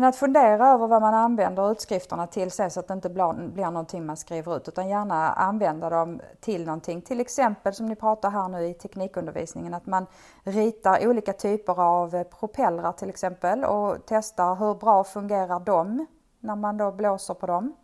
Men 0.00 0.08
att 0.08 0.16
fundera 0.16 0.68
över 0.68 0.86
vad 0.86 1.02
man 1.02 1.14
använder 1.14 1.72
utskrifterna 1.72 2.26
till 2.26 2.50
sen 2.50 2.70
så 2.70 2.80
att 2.80 2.88
det 2.88 2.94
inte 2.94 3.08
blir 3.08 3.70
någonting 3.70 4.06
man 4.06 4.16
skriver 4.16 4.56
ut 4.56 4.68
utan 4.68 4.88
gärna 4.88 5.32
använda 5.32 5.90
dem 5.90 6.20
till 6.40 6.64
någonting. 6.64 7.02
Till 7.02 7.20
exempel 7.20 7.74
som 7.74 7.86
ni 7.86 7.96
pratar 7.96 8.30
här 8.30 8.48
nu 8.48 8.66
i 8.66 8.74
teknikundervisningen 8.74 9.74
att 9.74 9.86
man 9.86 10.06
ritar 10.42 11.08
olika 11.08 11.32
typer 11.32 11.80
av 11.80 12.24
propellrar 12.24 12.92
till 12.92 13.08
exempel 13.08 13.64
och 13.64 13.96
testar 14.06 14.54
hur 14.54 14.74
bra 14.74 15.04
fungerar 15.04 15.60
de 15.60 16.06
när 16.40 16.56
man 16.56 16.76
då 16.76 16.92
blåser 16.92 17.34
på 17.34 17.46
dem. 17.46 17.76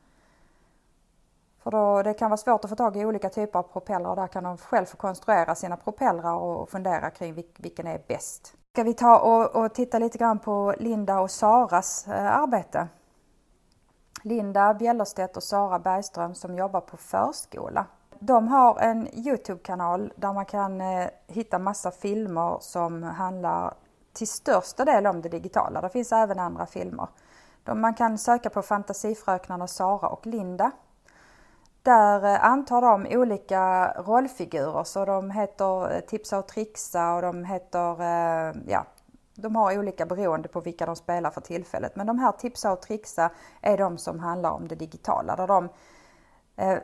För 1.63 1.71
då, 1.71 2.03
det 2.03 2.15
kan 2.15 2.31
vara 2.31 2.39
svårt 2.39 2.65
att 2.65 2.71
få 2.71 2.77
tag 2.77 2.97
i 2.97 3.05
olika 3.05 3.29
typer 3.29 3.59
av 3.59 3.63
propellrar. 3.63 4.17
Där 4.17 4.27
kan 4.27 4.45
de 4.45 4.59
själv 4.59 4.87
få 4.87 4.97
konstruera 4.97 5.55
sina 5.55 5.77
propellrar 5.77 6.35
och 6.35 6.69
fundera 6.69 7.11
kring 7.11 7.35
vilken 7.59 7.87
är 7.87 8.03
bäst. 8.09 8.57
Ska 8.77 8.85
vi 8.85 8.95
ta 8.95 9.19
och, 9.19 9.65
och 9.65 9.75
titta 9.75 9.99
lite 9.99 10.19
grann 10.19 10.39
på 10.39 10.75
Linda 10.79 11.21
och 11.21 11.31
Saras 11.31 12.09
eh, 12.09 12.37
arbete. 12.37 12.89
Linda 14.23 14.75
Bjellerstedt 14.75 15.37
och 15.37 15.43
Sara 15.43 15.79
Bergström 15.79 16.35
som 16.35 16.55
jobbar 16.59 16.81
på 16.81 16.97
förskola. 16.97 17.87
De 18.19 18.49
har 18.49 18.79
en 18.79 19.09
Youtube-kanal 19.27 20.13
där 20.17 20.33
man 20.33 20.45
kan 20.45 20.81
eh, 20.81 21.09
hitta 21.27 21.59
massa 21.59 21.91
filmer 21.91 22.59
som 22.61 23.03
handlar 23.03 23.75
till 24.13 24.29
största 24.29 24.85
del 24.85 25.07
om 25.07 25.23
det 25.23 25.29
digitala. 25.29 25.81
Det 25.81 25.89
finns 25.89 26.13
även 26.13 26.39
andra 26.39 26.67
filmer. 26.67 27.09
De, 27.65 27.81
man 27.81 27.95
kan 27.95 28.19
söka 28.19 28.51
på 28.51 28.63
Fantasifröknarna 28.63 29.67
Sara 29.67 30.09
och 30.09 30.27
Linda 30.27 30.71
där 31.87 32.35
eh, 32.35 32.45
antar 32.45 32.81
de 32.81 33.07
olika 33.19 33.93
rollfigurer 33.93 34.85
så 34.85 35.05
de 35.05 35.31
heter 35.31 35.95
eh, 35.95 36.01
Tipsa 36.01 36.39
och 36.39 36.49
Trixa 36.49 37.15
och 37.15 37.23
de 37.23 37.45
heter, 37.45 38.01
eh, 38.01 38.55
ja, 38.67 38.87
de 39.35 39.57
har 39.57 39.79
olika 39.79 40.07
beroende 40.07 40.49
på 40.49 40.61
vilka 40.61 40.87
de 40.87 40.97
spelar 40.97 41.31
för 41.31 41.41
tillfället. 41.41 41.97
Men 41.97 42.07
de 42.07 42.19
här 42.19 42.33
Tipsa 42.33 42.73
och 42.73 42.83
Trixa 42.83 43.31
är 43.61 43.79
de 43.79 43.99
som 43.99 44.21
handlar 44.21 44.51
om 44.51 44.69
det 44.69 44.75
digitala 44.75 45.37
där 45.37 45.47
de 45.47 45.69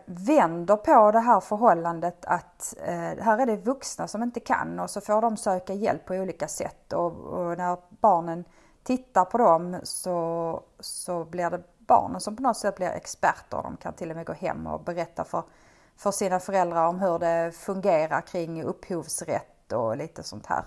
vänder 0.04 0.76
på 0.76 1.10
det 1.10 1.20
här 1.20 1.40
förhållandet 1.40 2.24
att 2.24 2.74
här 3.18 3.38
är 3.38 3.46
det 3.46 3.56
vuxna 3.56 4.08
som 4.08 4.22
inte 4.22 4.40
kan 4.40 4.80
och 4.80 4.90
så 4.90 5.00
får 5.00 5.22
de 5.22 5.36
söka 5.36 5.74
hjälp 5.74 6.06
på 6.06 6.14
olika 6.14 6.48
sätt 6.48 6.92
och, 6.92 7.12
och 7.12 7.58
när 7.58 7.78
barnen 8.00 8.44
tittar 8.82 9.24
på 9.24 9.38
dem 9.38 9.76
så, 9.82 10.62
så 10.80 11.24
blir 11.24 11.50
det 11.50 11.62
barnen 11.92 12.20
som 12.20 12.36
på 12.36 12.42
något 12.42 12.56
sätt 12.56 12.76
blir 12.76 12.88
experter. 12.88 13.62
De 13.62 13.76
kan 13.76 13.92
till 13.92 14.10
och 14.10 14.16
med 14.16 14.26
gå 14.26 14.32
hem 14.32 14.66
och 14.66 14.80
berätta 14.80 15.24
för, 15.24 15.42
för 15.96 16.10
sina 16.10 16.40
föräldrar 16.40 16.86
om 16.86 17.00
hur 17.00 17.18
det 17.18 17.52
fungerar 17.52 18.20
kring 18.20 18.62
upphovsrätt 18.62 19.72
och 19.72 19.96
lite 19.96 20.22
sånt 20.22 20.46
här. 20.46 20.64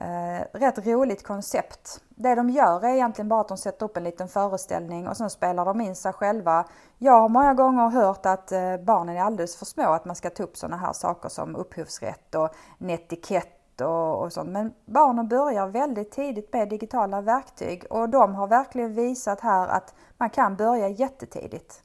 Eh, 0.00 0.44
rätt 0.52 0.86
roligt 0.86 1.26
koncept. 1.26 2.00
Det 2.08 2.34
de 2.34 2.50
gör 2.50 2.84
är 2.84 2.94
egentligen 2.94 3.28
bara 3.28 3.40
att 3.40 3.48
de 3.48 3.58
sätter 3.58 3.86
upp 3.86 3.96
en 3.96 4.04
liten 4.04 4.28
föreställning 4.28 5.08
och 5.08 5.16
sen 5.16 5.30
spelar 5.30 5.64
de 5.64 5.80
in 5.80 5.96
sig 5.96 6.12
själva. 6.12 6.64
Jag 6.98 7.20
har 7.20 7.28
många 7.28 7.54
gånger 7.54 7.88
hört 7.88 8.26
att 8.26 8.52
eh, 8.52 8.76
barnen 8.76 9.16
är 9.16 9.22
alldeles 9.22 9.56
för 9.56 9.66
små 9.66 9.92
att 9.92 10.04
man 10.04 10.16
ska 10.16 10.30
ta 10.30 10.42
upp 10.42 10.56
sådana 10.56 10.76
här 10.76 10.92
saker 10.92 11.28
som 11.28 11.56
upphovsrätt 11.56 12.34
och 12.34 12.54
netikett 12.78 13.55
och, 13.80 14.22
och 14.22 14.32
sånt. 14.32 14.50
Men 14.50 14.74
barnen 14.84 15.28
börjar 15.28 15.66
väldigt 15.66 16.10
tidigt 16.10 16.52
med 16.52 16.68
digitala 16.68 17.20
verktyg 17.20 17.84
och 17.90 18.08
de 18.08 18.34
har 18.34 18.48
verkligen 18.48 18.94
visat 18.94 19.40
här 19.40 19.68
att 19.68 19.94
man 20.18 20.30
kan 20.30 20.56
börja 20.56 20.88
jättetidigt. 20.88 21.82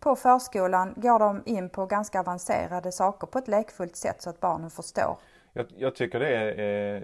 På 0.00 0.16
förskolan 0.16 0.94
går 0.96 1.18
de 1.18 1.42
in 1.46 1.68
på 1.68 1.86
ganska 1.86 2.20
avancerade 2.20 2.92
saker 2.92 3.26
på 3.26 3.38
ett 3.38 3.48
lekfullt 3.48 3.96
sätt 3.96 4.22
så 4.22 4.30
att 4.30 4.40
barnen 4.40 4.70
förstår. 4.70 5.16
Jag, 5.52 5.66
jag 5.76 5.94
tycker 5.94 6.20
det 6.20 6.36
är 6.36 6.96
eh, 6.96 7.02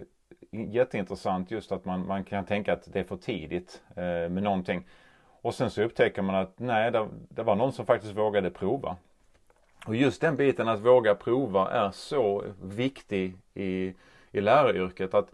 jätteintressant 0.50 1.50
just 1.50 1.73
att 1.73 1.85
man, 1.85 2.07
man 2.07 2.25
kan 2.25 2.45
tänka 2.45 2.73
att 2.73 2.93
det 2.93 3.00
är 3.00 3.05
för 3.05 3.17
tidigt 3.17 3.83
eh, 3.97 4.03
med 4.05 4.43
någonting. 4.43 4.88
Och 5.43 5.55
sen 5.55 5.71
så 5.71 5.83
upptäcker 5.83 6.23
man 6.23 6.35
att 6.35 6.59
nej, 6.59 6.91
det, 6.91 7.09
det 7.29 7.43
var 7.43 7.57
någon 7.57 7.73
som 7.73 7.87
faktiskt 7.87 8.17
vågade 8.17 8.50
prova. 8.50 8.97
Och 9.88 9.97
just 9.97 10.21
den 10.21 10.37
biten 10.37 10.68
att 10.68 10.80
våga 10.80 11.14
prova 11.14 11.71
är 11.71 11.90
så 11.90 12.45
viktig 12.62 13.37
i, 13.54 13.95
i 14.30 14.40
läraryrket. 14.40 15.14
Att, 15.14 15.28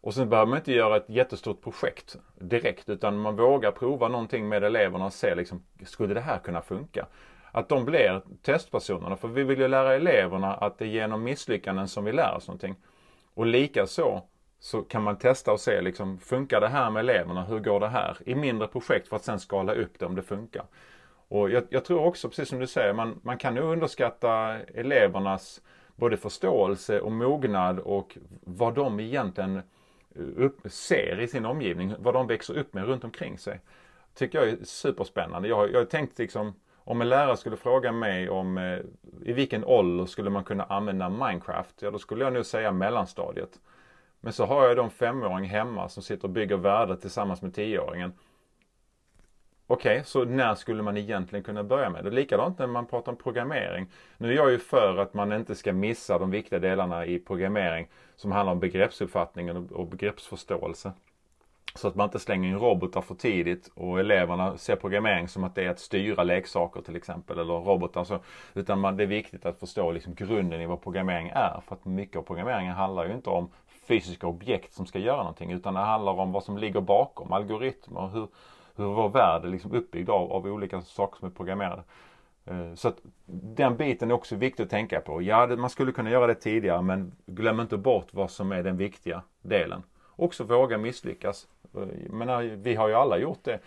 och 0.00 0.14
sen 0.14 0.28
behöver 0.28 0.48
man 0.48 0.58
inte 0.58 0.72
göra 0.72 0.96
ett 0.96 1.08
jättestort 1.08 1.62
projekt 1.62 2.16
direkt 2.38 2.88
utan 2.88 3.18
man 3.18 3.36
vågar 3.36 3.70
prova 3.70 4.08
någonting 4.08 4.48
med 4.48 4.64
eleverna 4.64 5.06
och 5.06 5.12
se 5.12 5.34
liksom, 5.34 5.62
skulle 5.84 6.14
det 6.14 6.20
här 6.20 6.38
kunna 6.38 6.62
funka? 6.62 7.06
Att 7.52 7.68
de 7.68 7.84
blir 7.84 8.22
testpersonerna 8.42 9.16
för 9.16 9.28
vi 9.28 9.42
vill 9.42 9.58
ju 9.58 9.68
lära 9.68 9.94
eleverna 9.94 10.54
att 10.54 10.78
det 10.78 10.84
är 10.84 10.88
genom 10.88 11.22
misslyckanden 11.22 11.88
som 11.88 12.04
vi 12.04 12.12
lär 12.12 12.36
oss 12.36 12.48
någonting. 12.48 12.74
Och 13.34 13.46
likaså 13.46 14.22
så 14.60 14.82
kan 14.82 15.02
man 15.02 15.18
testa 15.18 15.52
och 15.52 15.60
se 15.60 15.80
liksom, 15.80 16.18
funkar 16.18 16.60
det 16.60 16.68
här 16.68 16.90
med 16.90 17.00
eleverna? 17.00 17.44
Hur 17.44 17.58
går 17.58 17.80
det 17.80 17.88
här? 17.88 18.16
I 18.26 18.34
mindre 18.34 18.68
projekt 18.68 19.08
för 19.08 19.16
att 19.16 19.24
sen 19.24 19.40
skala 19.40 19.72
upp 19.72 19.98
det 19.98 20.06
om 20.06 20.14
det 20.14 20.22
funkar. 20.22 20.64
Och 21.30 21.50
jag, 21.50 21.64
jag, 21.70 21.84
tror 21.84 22.04
också, 22.04 22.28
precis 22.28 22.48
som 22.48 22.58
du 22.58 22.66
säger, 22.66 22.92
man, 22.92 23.20
man 23.22 23.38
kan 23.38 23.54
nog 23.54 23.72
underskatta 23.72 24.58
elevernas 24.74 25.60
både 25.96 26.16
förståelse 26.16 27.00
och 27.00 27.12
mognad 27.12 27.78
och 27.78 28.18
vad 28.40 28.74
de 28.74 29.00
egentligen 29.00 29.56
eh, 29.56 29.62
upp, 30.36 30.60
ser 30.64 31.20
i 31.20 31.28
sin 31.28 31.46
omgivning, 31.46 31.94
vad 31.98 32.14
de 32.14 32.26
växer 32.26 32.58
upp 32.58 32.74
med 32.74 32.84
runt 32.84 33.04
omkring 33.04 33.38
sig. 33.38 33.60
Tycker 34.14 34.38
jag 34.38 34.48
är 34.48 34.56
superspännande. 34.64 35.48
Jag, 35.48 35.72
jag 35.72 35.78
har 35.78 35.84
tänkt 35.84 36.18
liksom, 36.18 36.54
om 36.76 37.00
en 37.00 37.08
lärare 37.08 37.36
skulle 37.36 37.56
fråga 37.56 37.92
mig 37.92 38.30
om 38.30 38.58
eh, 38.58 38.78
i 39.24 39.32
vilken 39.32 39.64
ålder 39.64 40.06
skulle 40.06 40.30
man 40.30 40.44
kunna 40.44 40.64
använda 40.64 41.08
Minecraft? 41.08 41.82
Ja, 41.82 41.90
då 41.90 41.98
skulle 41.98 42.24
jag 42.24 42.32
nog 42.32 42.46
säga 42.46 42.72
mellanstadiet. 42.72 43.60
Men 44.20 44.32
så 44.32 44.44
har 44.44 44.66
jag 44.66 44.76
då 44.76 44.82
en 44.82 44.90
femåring 44.90 45.44
hemma 45.44 45.88
som 45.88 46.02
sitter 46.02 46.24
och 46.24 46.30
bygger 46.30 46.56
världar 46.56 46.96
tillsammans 46.96 47.42
med 47.42 47.54
tioåringen. 47.54 48.12
Okej, 49.72 49.92
okay, 49.92 50.04
så 50.04 50.24
när 50.24 50.54
skulle 50.54 50.82
man 50.82 50.96
egentligen 50.96 51.42
kunna 51.42 51.64
börja 51.64 51.90
med 51.90 52.04
det? 52.04 52.10
Likadant 52.10 52.58
när 52.58 52.66
man 52.66 52.86
pratar 52.86 53.12
om 53.12 53.18
programmering. 53.18 53.86
Nu 54.18 54.30
är 54.32 54.36
jag 54.36 54.50
ju 54.50 54.58
för 54.58 54.96
att 54.96 55.14
man 55.14 55.32
inte 55.32 55.54
ska 55.54 55.72
missa 55.72 56.18
de 56.18 56.30
viktiga 56.30 56.58
delarna 56.58 57.06
i 57.06 57.18
programmering 57.18 57.88
som 58.16 58.32
handlar 58.32 58.52
om 58.52 58.60
begreppsuppfattningen 58.60 59.68
och 59.68 59.86
begreppsförståelse. 59.86 60.92
Så 61.74 61.88
att 61.88 61.94
man 61.94 62.04
inte 62.04 62.18
slänger 62.18 62.48
in 62.48 62.58
robotar 62.58 63.00
för 63.00 63.14
tidigt 63.14 63.70
och 63.74 64.00
eleverna 64.00 64.56
ser 64.56 64.76
programmering 64.76 65.28
som 65.28 65.44
att 65.44 65.54
det 65.54 65.64
är 65.64 65.70
att 65.70 65.80
styra 65.80 66.22
leksaker 66.22 66.80
till 66.80 66.96
exempel 66.96 67.38
eller 67.38 67.54
robotar. 67.54 68.04
Så, 68.04 68.18
utan 68.54 68.80
man, 68.80 68.96
det 68.96 69.02
är 69.02 69.06
viktigt 69.06 69.46
att 69.46 69.60
förstå 69.60 69.90
liksom 69.90 70.14
grunden 70.14 70.60
i 70.60 70.66
vad 70.66 70.82
programmering 70.82 71.28
är. 71.28 71.60
För 71.66 71.74
att 71.74 71.84
mycket 71.84 72.16
av 72.16 72.22
programmeringen 72.22 72.74
handlar 72.74 73.06
ju 73.06 73.12
inte 73.12 73.30
om 73.30 73.50
fysiska 73.88 74.26
objekt 74.26 74.74
som 74.74 74.86
ska 74.86 74.98
göra 74.98 75.16
någonting 75.16 75.52
utan 75.52 75.74
det 75.74 75.80
handlar 75.80 76.12
om 76.12 76.32
vad 76.32 76.44
som 76.44 76.58
ligger 76.58 76.80
bakom, 76.80 77.32
algoritmer, 77.32 78.08
hur, 78.08 78.28
hur 78.80 78.94
vår 78.94 79.08
värld 79.08 79.44
är 79.44 79.48
liksom 79.48 79.72
uppbyggd 79.72 80.10
av, 80.10 80.32
av 80.32 80.46
olika 80.46 80.80
saker 80.80 81.18
som 81.18 81.28
är 81.28 81.32
programmerade. 81.32 81.82
Eh, 82.44 82.74
så 82.74 82.88
att 82.88 82.98
den 83.26 83.76
biten 83.76 84.10
är 84.10 84.14
också 84.14 84.36
viktig 84.36 84.62
att 84.62 84.70
tänka 84.70 85.00
på. 85.00 85.22
Ja, 85.22 85.46
man 85.46 85.70
skulle 85.70 85.92
kunna 85.92 86.10
göra 86.10 86.26
det 86.26 86.34
tidigare 86.34 86.82
men 86.82 87.12
glöm 87.26 87.60
inte 87.60 87.76
bort 87.76 88.08
vad 88.10 88.30
som 88.30 88.52
är 88.52 88.62
den 88.62 88.76
viktiga 88.76 89.22
delen. 89.42 89.82
Också 90.16 90.44
våga 90.44 90.78
misslyckas. 90.78 91.46
Eh, 91.74 91.80
jag 92.02 92.12
menar, 92.12 92.42
eh, 92.42 92.50
vi 92.50 92.74
har 92.74 92.88
ju 92.88 92.94
alla 92.94 93.18
gjort 93.18 93.44
det. 93.44 93.58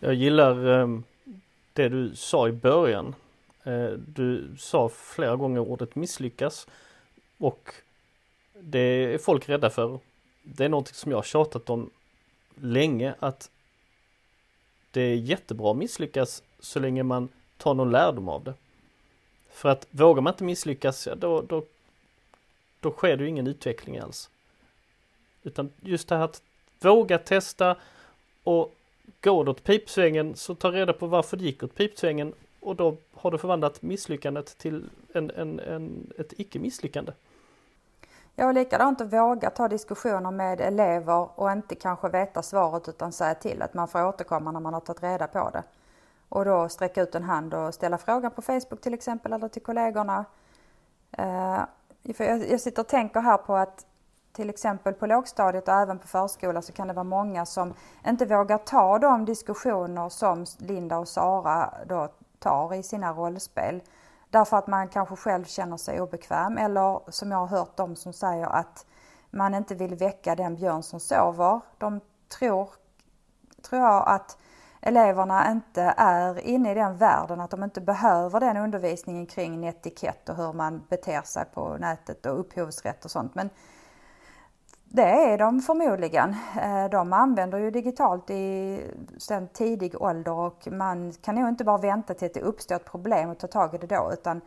Jag 0.00 0.14
gillar 0.14 0.54
det 1.72 1.88
du 1.88 2.16
sa 2.16 2.48
i 2.48 2.52
början. 2.52 3.14
Du 4.06 4.56
sa 4.58 4.88
flera 4.88 5.36
gånger 5.36 5.60
ordet 5.60 5.94
misslyckas 5.94 6.66
och 7.38 7.74
det 8.60 8.78
är 8.78 9.18
folk 9.18 9.48
rädda 9.48 9.70
för. 9.70 9.98
Det 10.42 10.64
är 10.64 10.68
något 10.68 10.88
som 10.88 11.10
jag 11.10 11.18
har 11.18 11.22
tjatat 11.22 11.70
om 11.70 11.90
länge 12.54 13.14
att 13.18 13.50
det 14.92 15.00
är 15.00 15.14
jättebra 15.14 15.70
att 15.70 15.76
misslyckas 15.76 16.42
så 16.60 16.80
länge 16.80 17.02
man 17.02 17.28
tar 17.56 17.74
någon 17.74 17.90
lärdom 17.90 18.28
av 18.28 18.44
det. 18.44 18.54
För 19.50 19.68
att 19.68 19.86
vågar 19.90 20.22
man 20.22 20.32
inte 20.32 20.44
misslyckas, 20.44 21.06
ja, 21.06 21.14
då, 21.14 21.42
då, 21.42 21.64
då 22.80 22.90
sker 22.90 23.16
det 23.16 23.22
ju 23.22 23.28
ingen 23.28 23.46
utveckling 23.46 23.98
alls. 23.98 24.30
Utan 25.42 25.70
just 25.80 26.08
det 26.08 26.16
här 26.16 26.24
att 26.24 26.42
våga 26.80 27.18
testa 27.18 27.76
och 28.42 28.74
Går 29.22 29.44
det 29.44 29.50
åt 29.50 29.64
pipsvängen 29.64 30.36
så 30.36 30.54
ta 30.54 30.72
reda 30.72 30.92
på 30.92 31.06
varför 31.06 31.36
det 31.36 31.44
gick 31.44 31.62
åt 31.62 31.74
pipsvängen 31.74 32.34
och 32.60 32.76
då 32.76 32.96
har 33.12 33.30
du 33.30 33.38
förvandlat 33.38 33.82
misslyckandet 33.82 34.58
till 34.58 34.84
en, 35.12 35.30
en, 35.30 35.60
en, 35.60 36.12
ett 36.18 36.32
icke-misslyckande. 36.36 37.12
Ja, 38.34 38.44
har 38.44 38.52
likadant 38.52 39.00
att 39.00 39.12
våga 39.12 39.50
ta 39.50 39.68
diskussioner 39.68 40.30
med 40.30 40.60
elever 40.60 41.40
och 41.40 41.52
inte 41.52 41.74
kanske 41.74 42.08
veta 42.08 42.42
svaret 42.42 42.88
utan 42.88 43.12
säga 43.12 43.34
till 43.34 43.62
att 43.62 43.74
man 43.74 43.88
får 43.88 44.06
återkomma 44.06 44.52
när 44.52 44.60
man 44.60 44.74
har 44.74 44.80
tagit 44.80 45.02
reda 45.02 45.26
på 45.26 45.50
det. 45.50 45.62
Och 46.28 46.44
då 46.44 46.68
sträcka 46.68 47.02
ut 47.02 47.14
en 47.14 47.22
hand 47.22 47.54
och 47.54 47.74
ställa 47.74 47.98
frågan 47.98 48.30
på 48.30 48.42
Facebook 48.42 48.80
till 48.80 48.94
exempel 48.94 49.32
eller 49.32 49.48
till 49.48 49.62
kollegorna. 49.62 50.24
Eh, 51.12 51.60
jag 52.50 52.60
sitter 52.60 52.82
och 52.82 52.88
tänker 52.88 53.20
här 53.20 53.36
på 53.36 53.56
att 53.56 53.86
till 54.32 54.50
exempel 54.50 54.94
på 54.94 55.06
lågstadiet 55.06 55.68
och 55.68 55.74
även 55.74 55.98
på 55.98 56.06
förskola 56.06 56.62
så 56.62 56.72
kan 56.72 56.88
det 56.88 56.94
vara 56.94 57.04
många 57.04 57.46
som 57.46 57.74
inte 58.06 58.26
vågar 58.26 58.58
ta 58.58 58.98
de 58.98 59.24
diskussioner 59.24 60.08
som 60.08 60.46
Linda 60.58 60.98
och 60.98 61.08
Sara 61.08 61.74
då 61.86 62.08
tar 62.38 62.74
i 62.74 62.82
sina 62.82 63.12
rollspel. 63.12 63.82
Därför 64.32 64.56
att 64.56 64.66
man 64.66 64.88
kanske 64.88 65.16
själv 65.16 65.44
känner 65.44 65.76
sig 65.76 66.00
obekväm 66.00 66.58
eller 66.58 67.10
som 67.10 67.30
jag 67.30 67.38
har 67.38 67.46
hört 67.46 67.76
de 67.76 67.96
som 67.96 68.12
säger 68.12 68.46
att 68.46 68.86
man 69.30 69.54
inte 69.54 69.74
vill 69.74 69.94
väcka 69.94 70.34
den 70.34 70.56
björn 70.56 70.82
som 70.82 71.00
sover. 71.00 71.60
De 71.78 72.00
tror, 72.38 72.70
tror 73.62 73.82
jag 73.82 74.08
att 74.08 74.38
eleverna 74.80 75.50
inte 75.50 75.94
är 75.96 76.38
inne 76.38 76.70
i 76.70 76.74
den 76.74 76.96
världen, 76.96 77.40
att 77.40 77.50
de 77.50 77.62
inte 77.64 77.80
behöver 77.80 78.40
den 78.40 78.56
undervisningen 78.56 79.26
kring 79.26 79.60
netikett 79.60 80.28
och 80.28 80.36
hur 80.36 80.52
man 80.52 80.86
beter 80.88 81.22
sig 81.22 81.44
på 81.54 81.76
nätet 81.76 82.26
och 82.26 82.40
upphovsrätt 82.40 83.04
och 83.04 83.10
sånt. 83.10 83.34
Men 83.34 83.50
det 84.94 85.02
är 85.02 85.38
de 85.38 85.60
förmodligen. 85.60 86.36
Eh, 86.56 86.90
de 86.90 87.12
använder 87.12 87.58
ju 87.58 87.70
digitalt 87.70 88.30
i 88.30 88.80
sen 89.18 89.48
tidig 89.48 90.02
ålder 90.02 90.32
och 90.32 90.68
man 90.70 91.12
kan 91.12 91.34
nog 91.34 91.48
inte 91.48 91.64
bara 91.64 91.78
vänta 91.78 92.14
till 92.14 92.26
att 92.26 92.34
det 92.34 92.40
uppstår 92.40 92.76
ett 92.76 92.84
problem 92.84 93.30
och 93.30 93.38
ta 93.38 93.46
tag 93.46 93.74
i 93.74 93.78
det 93.78 93.86
då 93.86 94.10
utan 94.12 94.40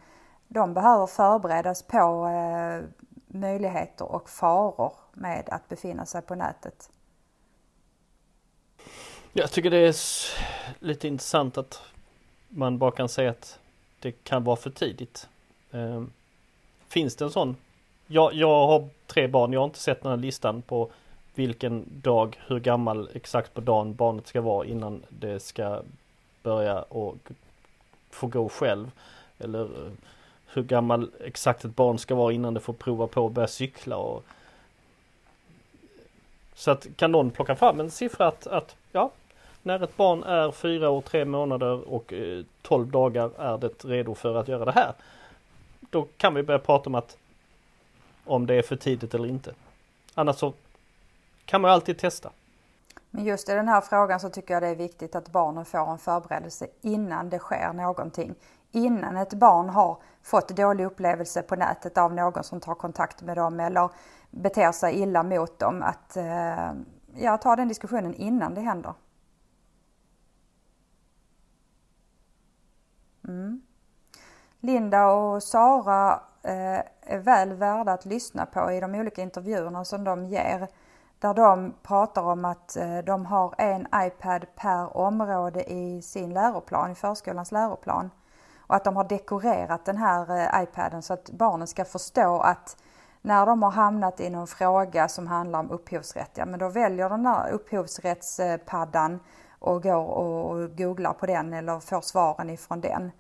de 0.48 0.74
behöver 0.74 1.08
förberedas 1.08 1.84
på 1.84 2.28
eh, 2.28 2.84
möjligheter 3.28 4.06
och 4.06 4.30
faror 4.30 4.94
med 5.14 5.50
att 5.52 5.70
befinna 5.70 6.06
sig 6.06 6.22
på 6.22 6.36
nätet. 6.36 6.90
Jag 9.34 9.52
tycker 9.52 9.70
det 9.70 9.88
är 9.88 9.96
lite 10.80 11.08
intressant 11.08 11.58
att 11.58 11.82
man 12.50 12.78
bara 12.78 12.92
kan 12.92 13.10
säga 13.10 13.30
att 13.30 13.60
det 14.00 14.12
kan 14.12 14.44
vara 14.44 14.56
för 14.56 14.70
tidigt. 14.70 15.30
Eh, 15.72 16.04
finns 16.88 17.16
det 17.16 17.26
en 17.26 17.32
sån 17.32 17.56
jag, 18.08 18.34
jag 18.34 18.68
har 18.68 18.88
tre 19.08 19.28
barn, 19.28 19.54
jag 19.54 19.60
har 19.60 19.66
inte 19.66 19.80
sett 19.80 20.02
den 20.02 20.12
här 20.12 20.18
listan 20.18 20.62
på 20.62 20.90
vilken 21.36 21.86
dag, 21.88 22.40
hur 22.48 22.60
gammal 22.60 23.10
exakt 23.14 23.54
på 23.54 23.62
dagen 23.62 23.96
barnet 23.96 24.28
ska 24.28 24.42
vara 24.42 24.66
innan 24.66 25.04
det 25.10 25.40
ska 25.40 25.82
börja 26.44 26.82
och 26.82 27.18
få 28.10 28.28
gå 28.28 28.50
själv. 28.50 28.92
Eller 29.38 29.64
eh, 29.64 29.92
hur 30.48 30.64
gammal 30.64 31.12
exakt 31.24 31.66
ett 31.66 31.76
barn 31.76 32.00
ska 32.00 32.16
vara 32.16 32.34
innan 32.34 32.54
det 32.54 32.60
får 32.60 32.74
prova 32.74 33.08
på 33.08 33.26
att 33.26 33.32
börja 33.32 33.48
cykla. 33.48 33.98
Och... 33.98 34.24
Så 36.56 36.72
att 36.72 36.88
kan 36.96 37.12
någon 37.12 37.32
plocka 37.32 37.56
fram 37.56 37.80
en 37.80 37.92
siffra 37.92 38.28
att, 38.28 38.48
att 38.48 38.76
ja, 38.92 39.12
när 39.64 39.84
ett 39.84 39.98
barn 39.98 40.24
är 40.24 40.52
fyra 40.52 40.90
år, 40.90 41.02
tre 41.02 41.26
månader 41.26 41.90
och 41.90 42.14
eh, 42.14 42.44
12 42.62 42.88
dagar 42.88 43.32
är 43.38 43.58
det 43.58 43.86
redo 43.86 44.16
för 44.16 44.36
att 44.36 44.48
göra 44.48 44.66
det 44.66 44.72
här. 44.72 44.94
Då 45.80 46.08
kan 46.18 46.34
vi 46.34 46.44
börja 46.44 46.60
prata 46.60 46.90
om 46.90 46.96
att 46.96 47.18
om 48.26 48.46
det 48.46 48.54
är 48.54 48.62
för 48.62 48.76
tidigt 48.76 49.14
eller 49.14 49.28
inte. 49.28 49.54
Annars 50.16 50.36
så 50.36 50.54
kan 51.46 51.62
man 51.62 51.72
alltid 51.72 51.98
testa. 51.98 52.32
Men 53.10 53.26
just 53.26 53.50
i 53.50 53.54
den 53.54 53.68
här 53.68 53.82
frågan 53.82 54.20
så 54.20 54.30
tycker 54.30 54.54
jag 54.54 54.64
det 54.64 54.70
är 54.70 54.76
viktigt 54.76 55.16
att 55.16 55.32
barnen 55.32 55.66
får 55.66 55.92
en 55.92 55.98
förberedelse 55.98 56.68
innan 56.82 57.30
det 57.30 57.40
sker 57.40 57.74
någonting. 57.74 58.36
Innan 58.72 59.18
ett 59.18 59.34
barn 59.34 59.70
har 59.70 59.98
fått 60.24 60.48
dålig 60.48 60.86
upplevelse 60.86 61.42
på 61.42 61.56
nätet 61.56 61.98
av 61.98 62.14
någon 62.14 62.44
som 62.44 62.60
tar 62.60 62.76
kontakt 62.76 63.22
med 63.22 63.38
dem 63.38 63.60
eller 63.60 63.90
beter 64.32 64.72
sig 64.72 65.02
illa 65.02 65.24
mot 65.24 65.60
dem. 65.60 65.82
Att 65.82 66.18
eh, 66.18 66.72
ja, 67.16 67.38
ta 67.38 67.56
den 67.56 67.68
diskussionen 67.68 68.16
innan 68.16 68.54
det 68.54 68.62
händer. 68.62 68.94
Mm. 73.28 73.62
Linda 74.60 75.08
och 75.08 75.44
Sara 75.44 76.20
Eh, 76.48 76.82
är 77.02 77.18
väl 77.18 77.54
värda 77.54 77.92
att 77.92 78.06
lyssna 78.06 78.46
på 78.46 78.72
i 78.72 78.80
de 78.80 78.96
olika 78.96 79.22
intervjuerna 79.22 79.86
som 79.86 80.04
de 80.04 80.26
ger. 80.26 80.68
Där 81.20 81.34
de 81.34 81.74
pratar 81.84 82.22
om 82.22 82.46
att 82.46 82.78
eh, 82.78 82.98
de 82.98 83.26
har 83.26 83.56
en 83.58 83.88
iPad 83.96 84.46
per 84.56 84.98
område 84.98 85.72
i 85.72 86.02
sin 86.02 86.34
läroplan, 86.34 86.92
i 86.92 86.96
förskolans 86.96 87.52
läroplan. 87.52 88.12
Och 88.60 88.76
att 88.76 88.84
de 88.84 88.96
har 88.96 89.04
dekorerat 89.04 89.86
den 89.86 89.98
här 89.98 90.40
eh, 90.40 90.64
iPaden 90.64 91.02
så 91.02 91.14
att 91.14 91.30
barnen 91.30 91.68
ska 91.68 91.86
förstå 91.86 92.40
att 92.40 92.78
när 93.22 93.46
de 93.46 93.64
har 93.64 93.72
hamnat 93.72 94.20
i 94.20 94.30
någon 94.30 94.48
fråga 94.48 95.08
som 95.08 95.28
handlar 95.28 95.60
om 95.60 95.72
upphovsrätt, 95.72 96.32
ja 96.34 96.46
men 96.46 96.60
då 96.60 96.70
väljer 96.70 97.10
de 97.10 97.24
den 97.24 97.34
här 97.34 97.52
upphovsrättspaddan 97.52 99.20
och 99.60 99.84
går 99.84 100.06
och 100.06 100.78
googlar 100.78 101.14
på 101.14 101.26
den 101.26 101.54
eller 101.54 101.80
får 101.80 102.02
svaren 102.02 102.50
ifrån 102.50 102.82
den. 102.82 103.12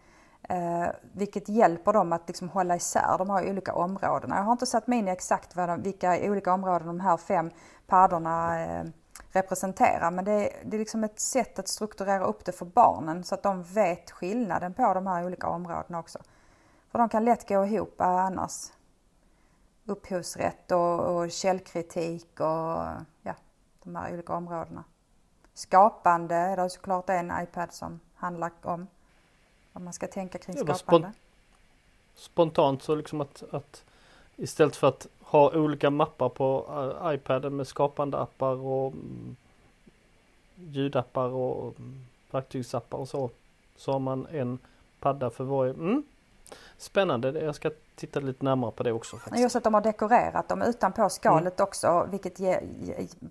Eh, 0.50 0.88
vilket 1.12 1.50
hjälper 1.50 1.94
dem 1.94 2.14
att 2.14 2.28
liksom 2.28 2.50
hålla 2.50 2.76
isär 2.76 3.18
de 3.18 3.30
här 3.30 3.50
olika 3.50 3.74
områdena. 3.74 4.36
Jag 4.36 4.44
har 4.44 4.52
inte 4.52 4.66
satt 4.66 4.88
mig 4.88 5.00
in 5.00 5.08
i 5.08 5.12
exakt 5.12 5.56
vad 5.56 5.70
de, 5.70 5.82
vilka 5.82 6.20
olika 6.22 6.54
områden 6.54 6.88
de 6.88 7.00
här 7.00 7.18
fem 7.18 7.52
paddorna 7.88 8.62
eh, 8.62 8.86
representerar 9.32 10.12
men 10.12 10.26
det 10.26 10.32
är, 10.32 10.66
det 10.66 10.78
är 10.78 10.80
liksom 10.80 11.04
ett 11.04 11.20
sätt 11.20 11.60
att 11.60 11.68
strukturera 11.68 12.26
upp 12.26 12.46
det 12.46 12.52
för 12.52 12.66
barnen 12.66 13.24
så 13.24 13.36
att 13.36 13.44
de 13.44 13.64
vet 13.64 14.12
skillnaden 14.12 14.74
på 14.74 14.94
de 14.94 15.08
här 15.08 15.26
olika 15.26 15.48
områdena 15.48 16.00
också. 16.00 16.20
För 16.92 17.00
de 17.00 17.10
kan 17.10 17.26
lätt 17.26 17.50
gå 17.50 17.66
ihop 17.66 18.02
annars. 18.02 18.72
Upphovsrätt 19.86 20.72
och, 20.72 21.00
och 21.00 21.32
källkritik 21.32 22.40
och 22.40 22.86
ja, 23.22 23.36
de 23.84 23.96
här 23.96 24.14
olika 24.14 24.34
områdena. 24.34 24.84
Skapande 25.54 26.36
är 26.36 26.58
det 26.58 26.70
såklart 26.70 27.10
en 27.10 27.32
iPad 27.42 27.74
som 27.74 28.00
handlar 28.16 28.52
om 28.62 28.88
vad 29.76 29.84
man 29.84 29.94
ska 29.94 30.08
tänka 30.08 30.38
kring 30.38 30.56
skapande. 30.56 30.78
Spont 30.78 31.06
spontant 32.16 32.84
så 32.84 32.96
liksom 32.96 33.22
att, 33.22 33.44
att 33.52 33.84
istället 34.36 34.76
för 34.76 34.88
att 34.88 35.08
ha 35.22 35.52
olika 35.56 35.90
mappar 35.90 36.30
på 36.30 36.66
uh, 37.04 37.14
iPaden 37.14 37.56
med 37.56 37.68
skapande 37.68 38.18
appar 38.18 38.56
och 38.56 38.94
um, 38.94 39.36
ljudappar 40.56 41.30
och 41.30 41.80
um, 41.80 42.06
verktygsappar 42.32 42.98
och 42.98 43.10
så. 43.10 43.30
Så 43.76 43.92
har 43.92 44.00
man 44.00 44.28
en 44.32 44.60
padda 45.00 45.30
för 45.30 45.44
varje. 45.44 45.74
Mm. 45.74 46.04
Spännande, 46.78 47.42
jag 47.42 47.56
ska 47.56 47.72
titta 47.96 48.20
lite 48.20 48.46
närmare 48.46 48.72
på 48.72 48.84
det 48.84 48.92
också. 48.92 49.18
Faktiskt. 49.18 49.42
Just 49.42 49.56
att 49.56 49.64
de 49.64 49.74
har 49.74 49.82
dekorerat 49.82 50.50
dem 50.50 50.62
utanpå 50.62 51.10
skalet 51.10 51.60
mm. 51.60 51.68
också, 51.68 52.08
vilket 52.12 52.40
ge, 52.40 52.60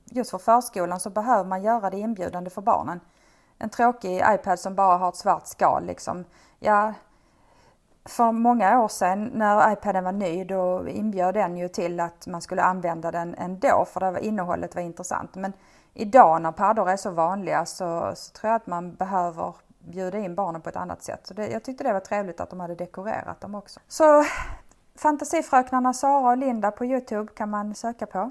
just 0.05 0.31
för 0.31 0.39
förskolan 0.39 1.01
så 1.01 1.11
behöver 1.11 1.45
man 1.45 1.63
göra 1.63 1.91
det 1.91 1.99
inbjudande 1.99 2.51
för 2.51 2.63
barnen 2.63 3.01
en 3.59 3.71
tråkig 3.71 4.23
iPad 4.35 4.59
som 4.59 4.75
bara 4.75 4.97
har 4.97 5.09
ett 5.09 5.17
svart 5.17 5.47
skal 5.47 5.87
liksom. 5.87 6.25
Ja, 6.59 6.93
för 8.05 8.33
många 8.33 8.81
år 8.81 8.89
sedan 8.89 9.31
när 9.35 9.73
iPaden 9.73 10.05
var 10.05 10.13
ny 10.13 10.45
då 10.45 10.89
inbjöd 10.89 11.35
den 11.35 11.57
ju 11.57 11.69
till 11.69 12.01
att 12.01 12.27
man 12.27 12.43
skulle 12.43 12.63
använda 12.63 13.11
den 13.11 13.35
ändå 13.35 13.87
för 13.93 14.01
det 14.01 14.11
var, 14.11 14.19
innehållet 14.19 14.75
var 14.75 14.83
intressant. 14.83 15.35
Men 15.35 15.53
idag 15.95 16.43
när 16.43 16.53
paddor 16.53 16.91
är 16.91 16.97
så 16.97 17.11
vanliga 17.11 17.67
så, 17.67 18.13
så 18.15 18.33
tror 18.33 18.51
jag 18.51 18.57
att 18.57 18.67
man 18.67 18.95
behöver 18.95 19.55
bjuda 19.79 20.19
in 20.19 20.35
barnen 20.35 20.61
på 20.61 20.69
ett 20.69 20.77
annat 20.77 21.03
sätt. 21.03 21.27
Så 21.27 21.35
det, 21.35 21.49
jag 21.49 21.65
tyckte 21.65 21.85
det 21.85 21.93
var 21.93 22.01
trevligt 22.01 22.41
att 22.41 22.51
de 22.51 22.61
hade 22.61 22.75
dekorerat 22.75 23.41
dem 23.41 23.55
också. 23.55 23.81
Så 23.89 24.25
Fantasifröknarna 24.97 25.93
Sara 25.93 26.31
och 26.31 26.37
Linda 26.37 26.71
på 26.71 26.85
Youtube 26.85 27.33
kan 27.35 27.51
man 27.51 27.75
söka 27.75 28.07
på. 28.07 28.31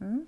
Mm. 0.00 0.26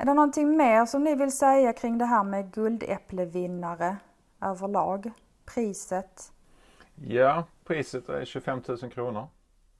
Är 0.00 0.04
det 0.04 0.14
någonting 0.14 0.56
mer 0.56 0.86
som 0.86 1.04
ni 1.04 1.14
vill 1.14 1.32
säga 1.32 1.72
kring 1.72 1.98
det 1.98 2.04
här 2.04 2.24
med 2.24 2.52
guldäpplevinnare 2.52 3.96
överlag? 4.42 5.10
Priset? 5.54 6.32
Ja, 6.94 7.44
priset 7.64 8.08
är 8.08 8.24
25 8.24 8.62
000 8.68 8.78
kronor 8.78 9.26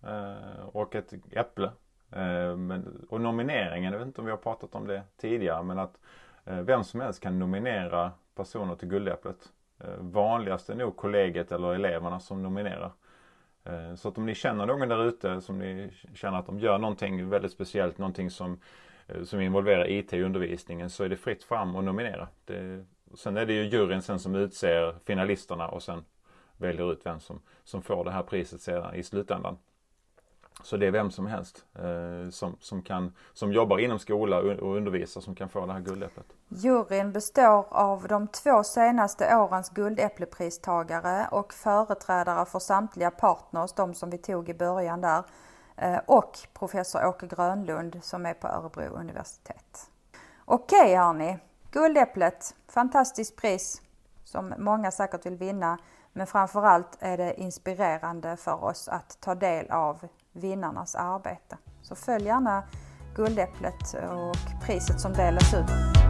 eh, 0.02 0.66
och 0.72 0.94
ett 0.94 1.12
äpple. 1.30 1.66
Eh, 2.12 2.56
men, 2.56 3.06
och 3.08 3.20
nomineringen, 3.20 3.92
jag 3.92 3.98
vet 3.98 4.06
inte 4.06 4.20
om 4.20 4.24
vi 4.24 4.30
har 4.30 4.38
pratat 4.38 4.74
om 4.74 4.86
det 4.86 5.02
tidigare, 5.16 5.62
men 5.62 5.78
att 5.78 6.00
eh, 6.44 6.60
vem 6.60 6.84
som 6.84 7.00
helst 7.00 7.20
kan 7.20 7.38
nominera 7.38 8.10
personer 8.34 8.74
till 8.74 8.88
Guldäpplet. 8.88 9.48
Vanligast 9.98 10.70
är 10.70 10.74
nog 10.74 10.96
kollegiet 10.96 11.52
eller 11.52 11.74
eleverna 11.74 12.20
som 12.20 12.42
nominerar. 12.42 12.92
Så 13.96 14.08
att 14.08 14.18
om 14.18 14.26
ni 14.26 14.34
känner 14.34 14.66
någon 14.66 14.88
där 14.88 15.04
ute 15.04 15.40
som 15.40 15.58
ni 15.58 15.92
känner 16.14 16.38
att 16.38 16.46
de 16.46 16.58
gör 16.58 16.78
någonting 16.78 17.28
väldigt 17.28 17.52
speciellt, 17.52 17.98
någonting 17.98 18.30
som 18.30 18.60
Eh, 19.14 19.22
som 19.22 19.40
involverar 19.40 19.90
IT 19.90 20.12
i 20.12 20.22
undervisningen 20.22 20.90
så 20.90 21.04
är 21.04 21.08
det 21.08 21.16
fritt 21.16 21.44
fram 21.44 21.76
att 21.76 21.84
nominera. 21.84 22.28
Det, 22.44 22.84
sen 23.14 23.36
är 23.36 23.46
det 23.46 23.52
ju 23.52 23.64
juryn 23.64 24.02
sen 24.02 24.18
som 24.18 24.34
utser 24.34 24.94
finalisterna 25.04 25.68
och 25.68 25.82
sen 25.82 26.04
väljer 26.56 26.92
ut 26.92 27.00
vem 27.06 27.20
som, 27.20 27.40
som 27.64 27.82
får 27.82 28.04
det 28.04 28.10
här 28.10 28.22
priset 28.22 28.60
sedan 28.60 28.94
i 28.94 29.02
slutändan. 29.02 29.58
Så 30.62 30.76
det 30.76 30.86
är 30.86 30.90
vem 30.90 31.10
som 31.10 31.26
helst 31.26 31.64
eh, 31.74 32.30
som, 32.30 32.56
som, 32.60 32.82
kan, 32.82 33.12
som 33.32 33.52
jobbar 33.52 33.78
inom 33.78 33.98
skola 33.98 34.38
och 34.38 34.76
undervisar 34.76 35.20
som 35.20 35.34
kan 35.34 35.48
få 35.48 35.66
det 35.66 35.72
här 35.72 35.80
guldäpplet. 35.80 36.26
Juryn 36.48 37.12
består 37.12 37.66
av 37.70 38.08
de 38.08 38.28
två 38.28 38.62
senaste 38.62 39.36
årens 39.36 39.70
guldäpplepristagare 39.70 41.26
och 41.30 41.54
företrädare 41.54 42.46
för 42.46 42.58
samtliga 42.58 43.10
partners, 43.10 43.72
de 43.72 43.94
som 43.94 44.10
vi 44.10 44.18
tog 44.18 44.48
i 44.48 44.54
början 44.54 45.00
där, 45.00 45.24
Eh, 45.80 45.98
och 46.06 46.38
professor 46.54 47.06
Åke 47.06 47.26
Grönlund 47.26 47.98
som 48.02 48.26
är 48.26 48.34
på 48.34 48.48
Örebro 48.48 48.82
universitet. 48.82 49.90
Okej 50.44 50.96
hörni, 50.96 51.38
Guldäpplet, 51.70 52.54
fantastiskt 52.68 53.36
pris 53.36 53.82
som 54.24 54.54
många 54.58 54.90
säkert 54.90 55.26
vill 55.26 55.36
vinna. 55.36 55.78
Men 56.12 56.26
framförallt 56.26 56.96
är 57.00 57.16
det 57.16 57.40
inspirerande 57.40 58.36
för 58.36 58.64
oss 58.64 58.88
att 58.88 59.20
ta 59.20 59.34
del 59.34 59.70
av 59.70 60.08
vinnarnas 60.32 60.94
arbete. 60.94 61.58
Så 61.82 61.94
följ 61.94 62.24
gärna 62.24 62.62
Guldäpplet 63.14 63.94
och 63.94 64.66
priset 64.66 65.00
som 65.00 65.12
delas 65.12 65.54
ut. 65.54 66.09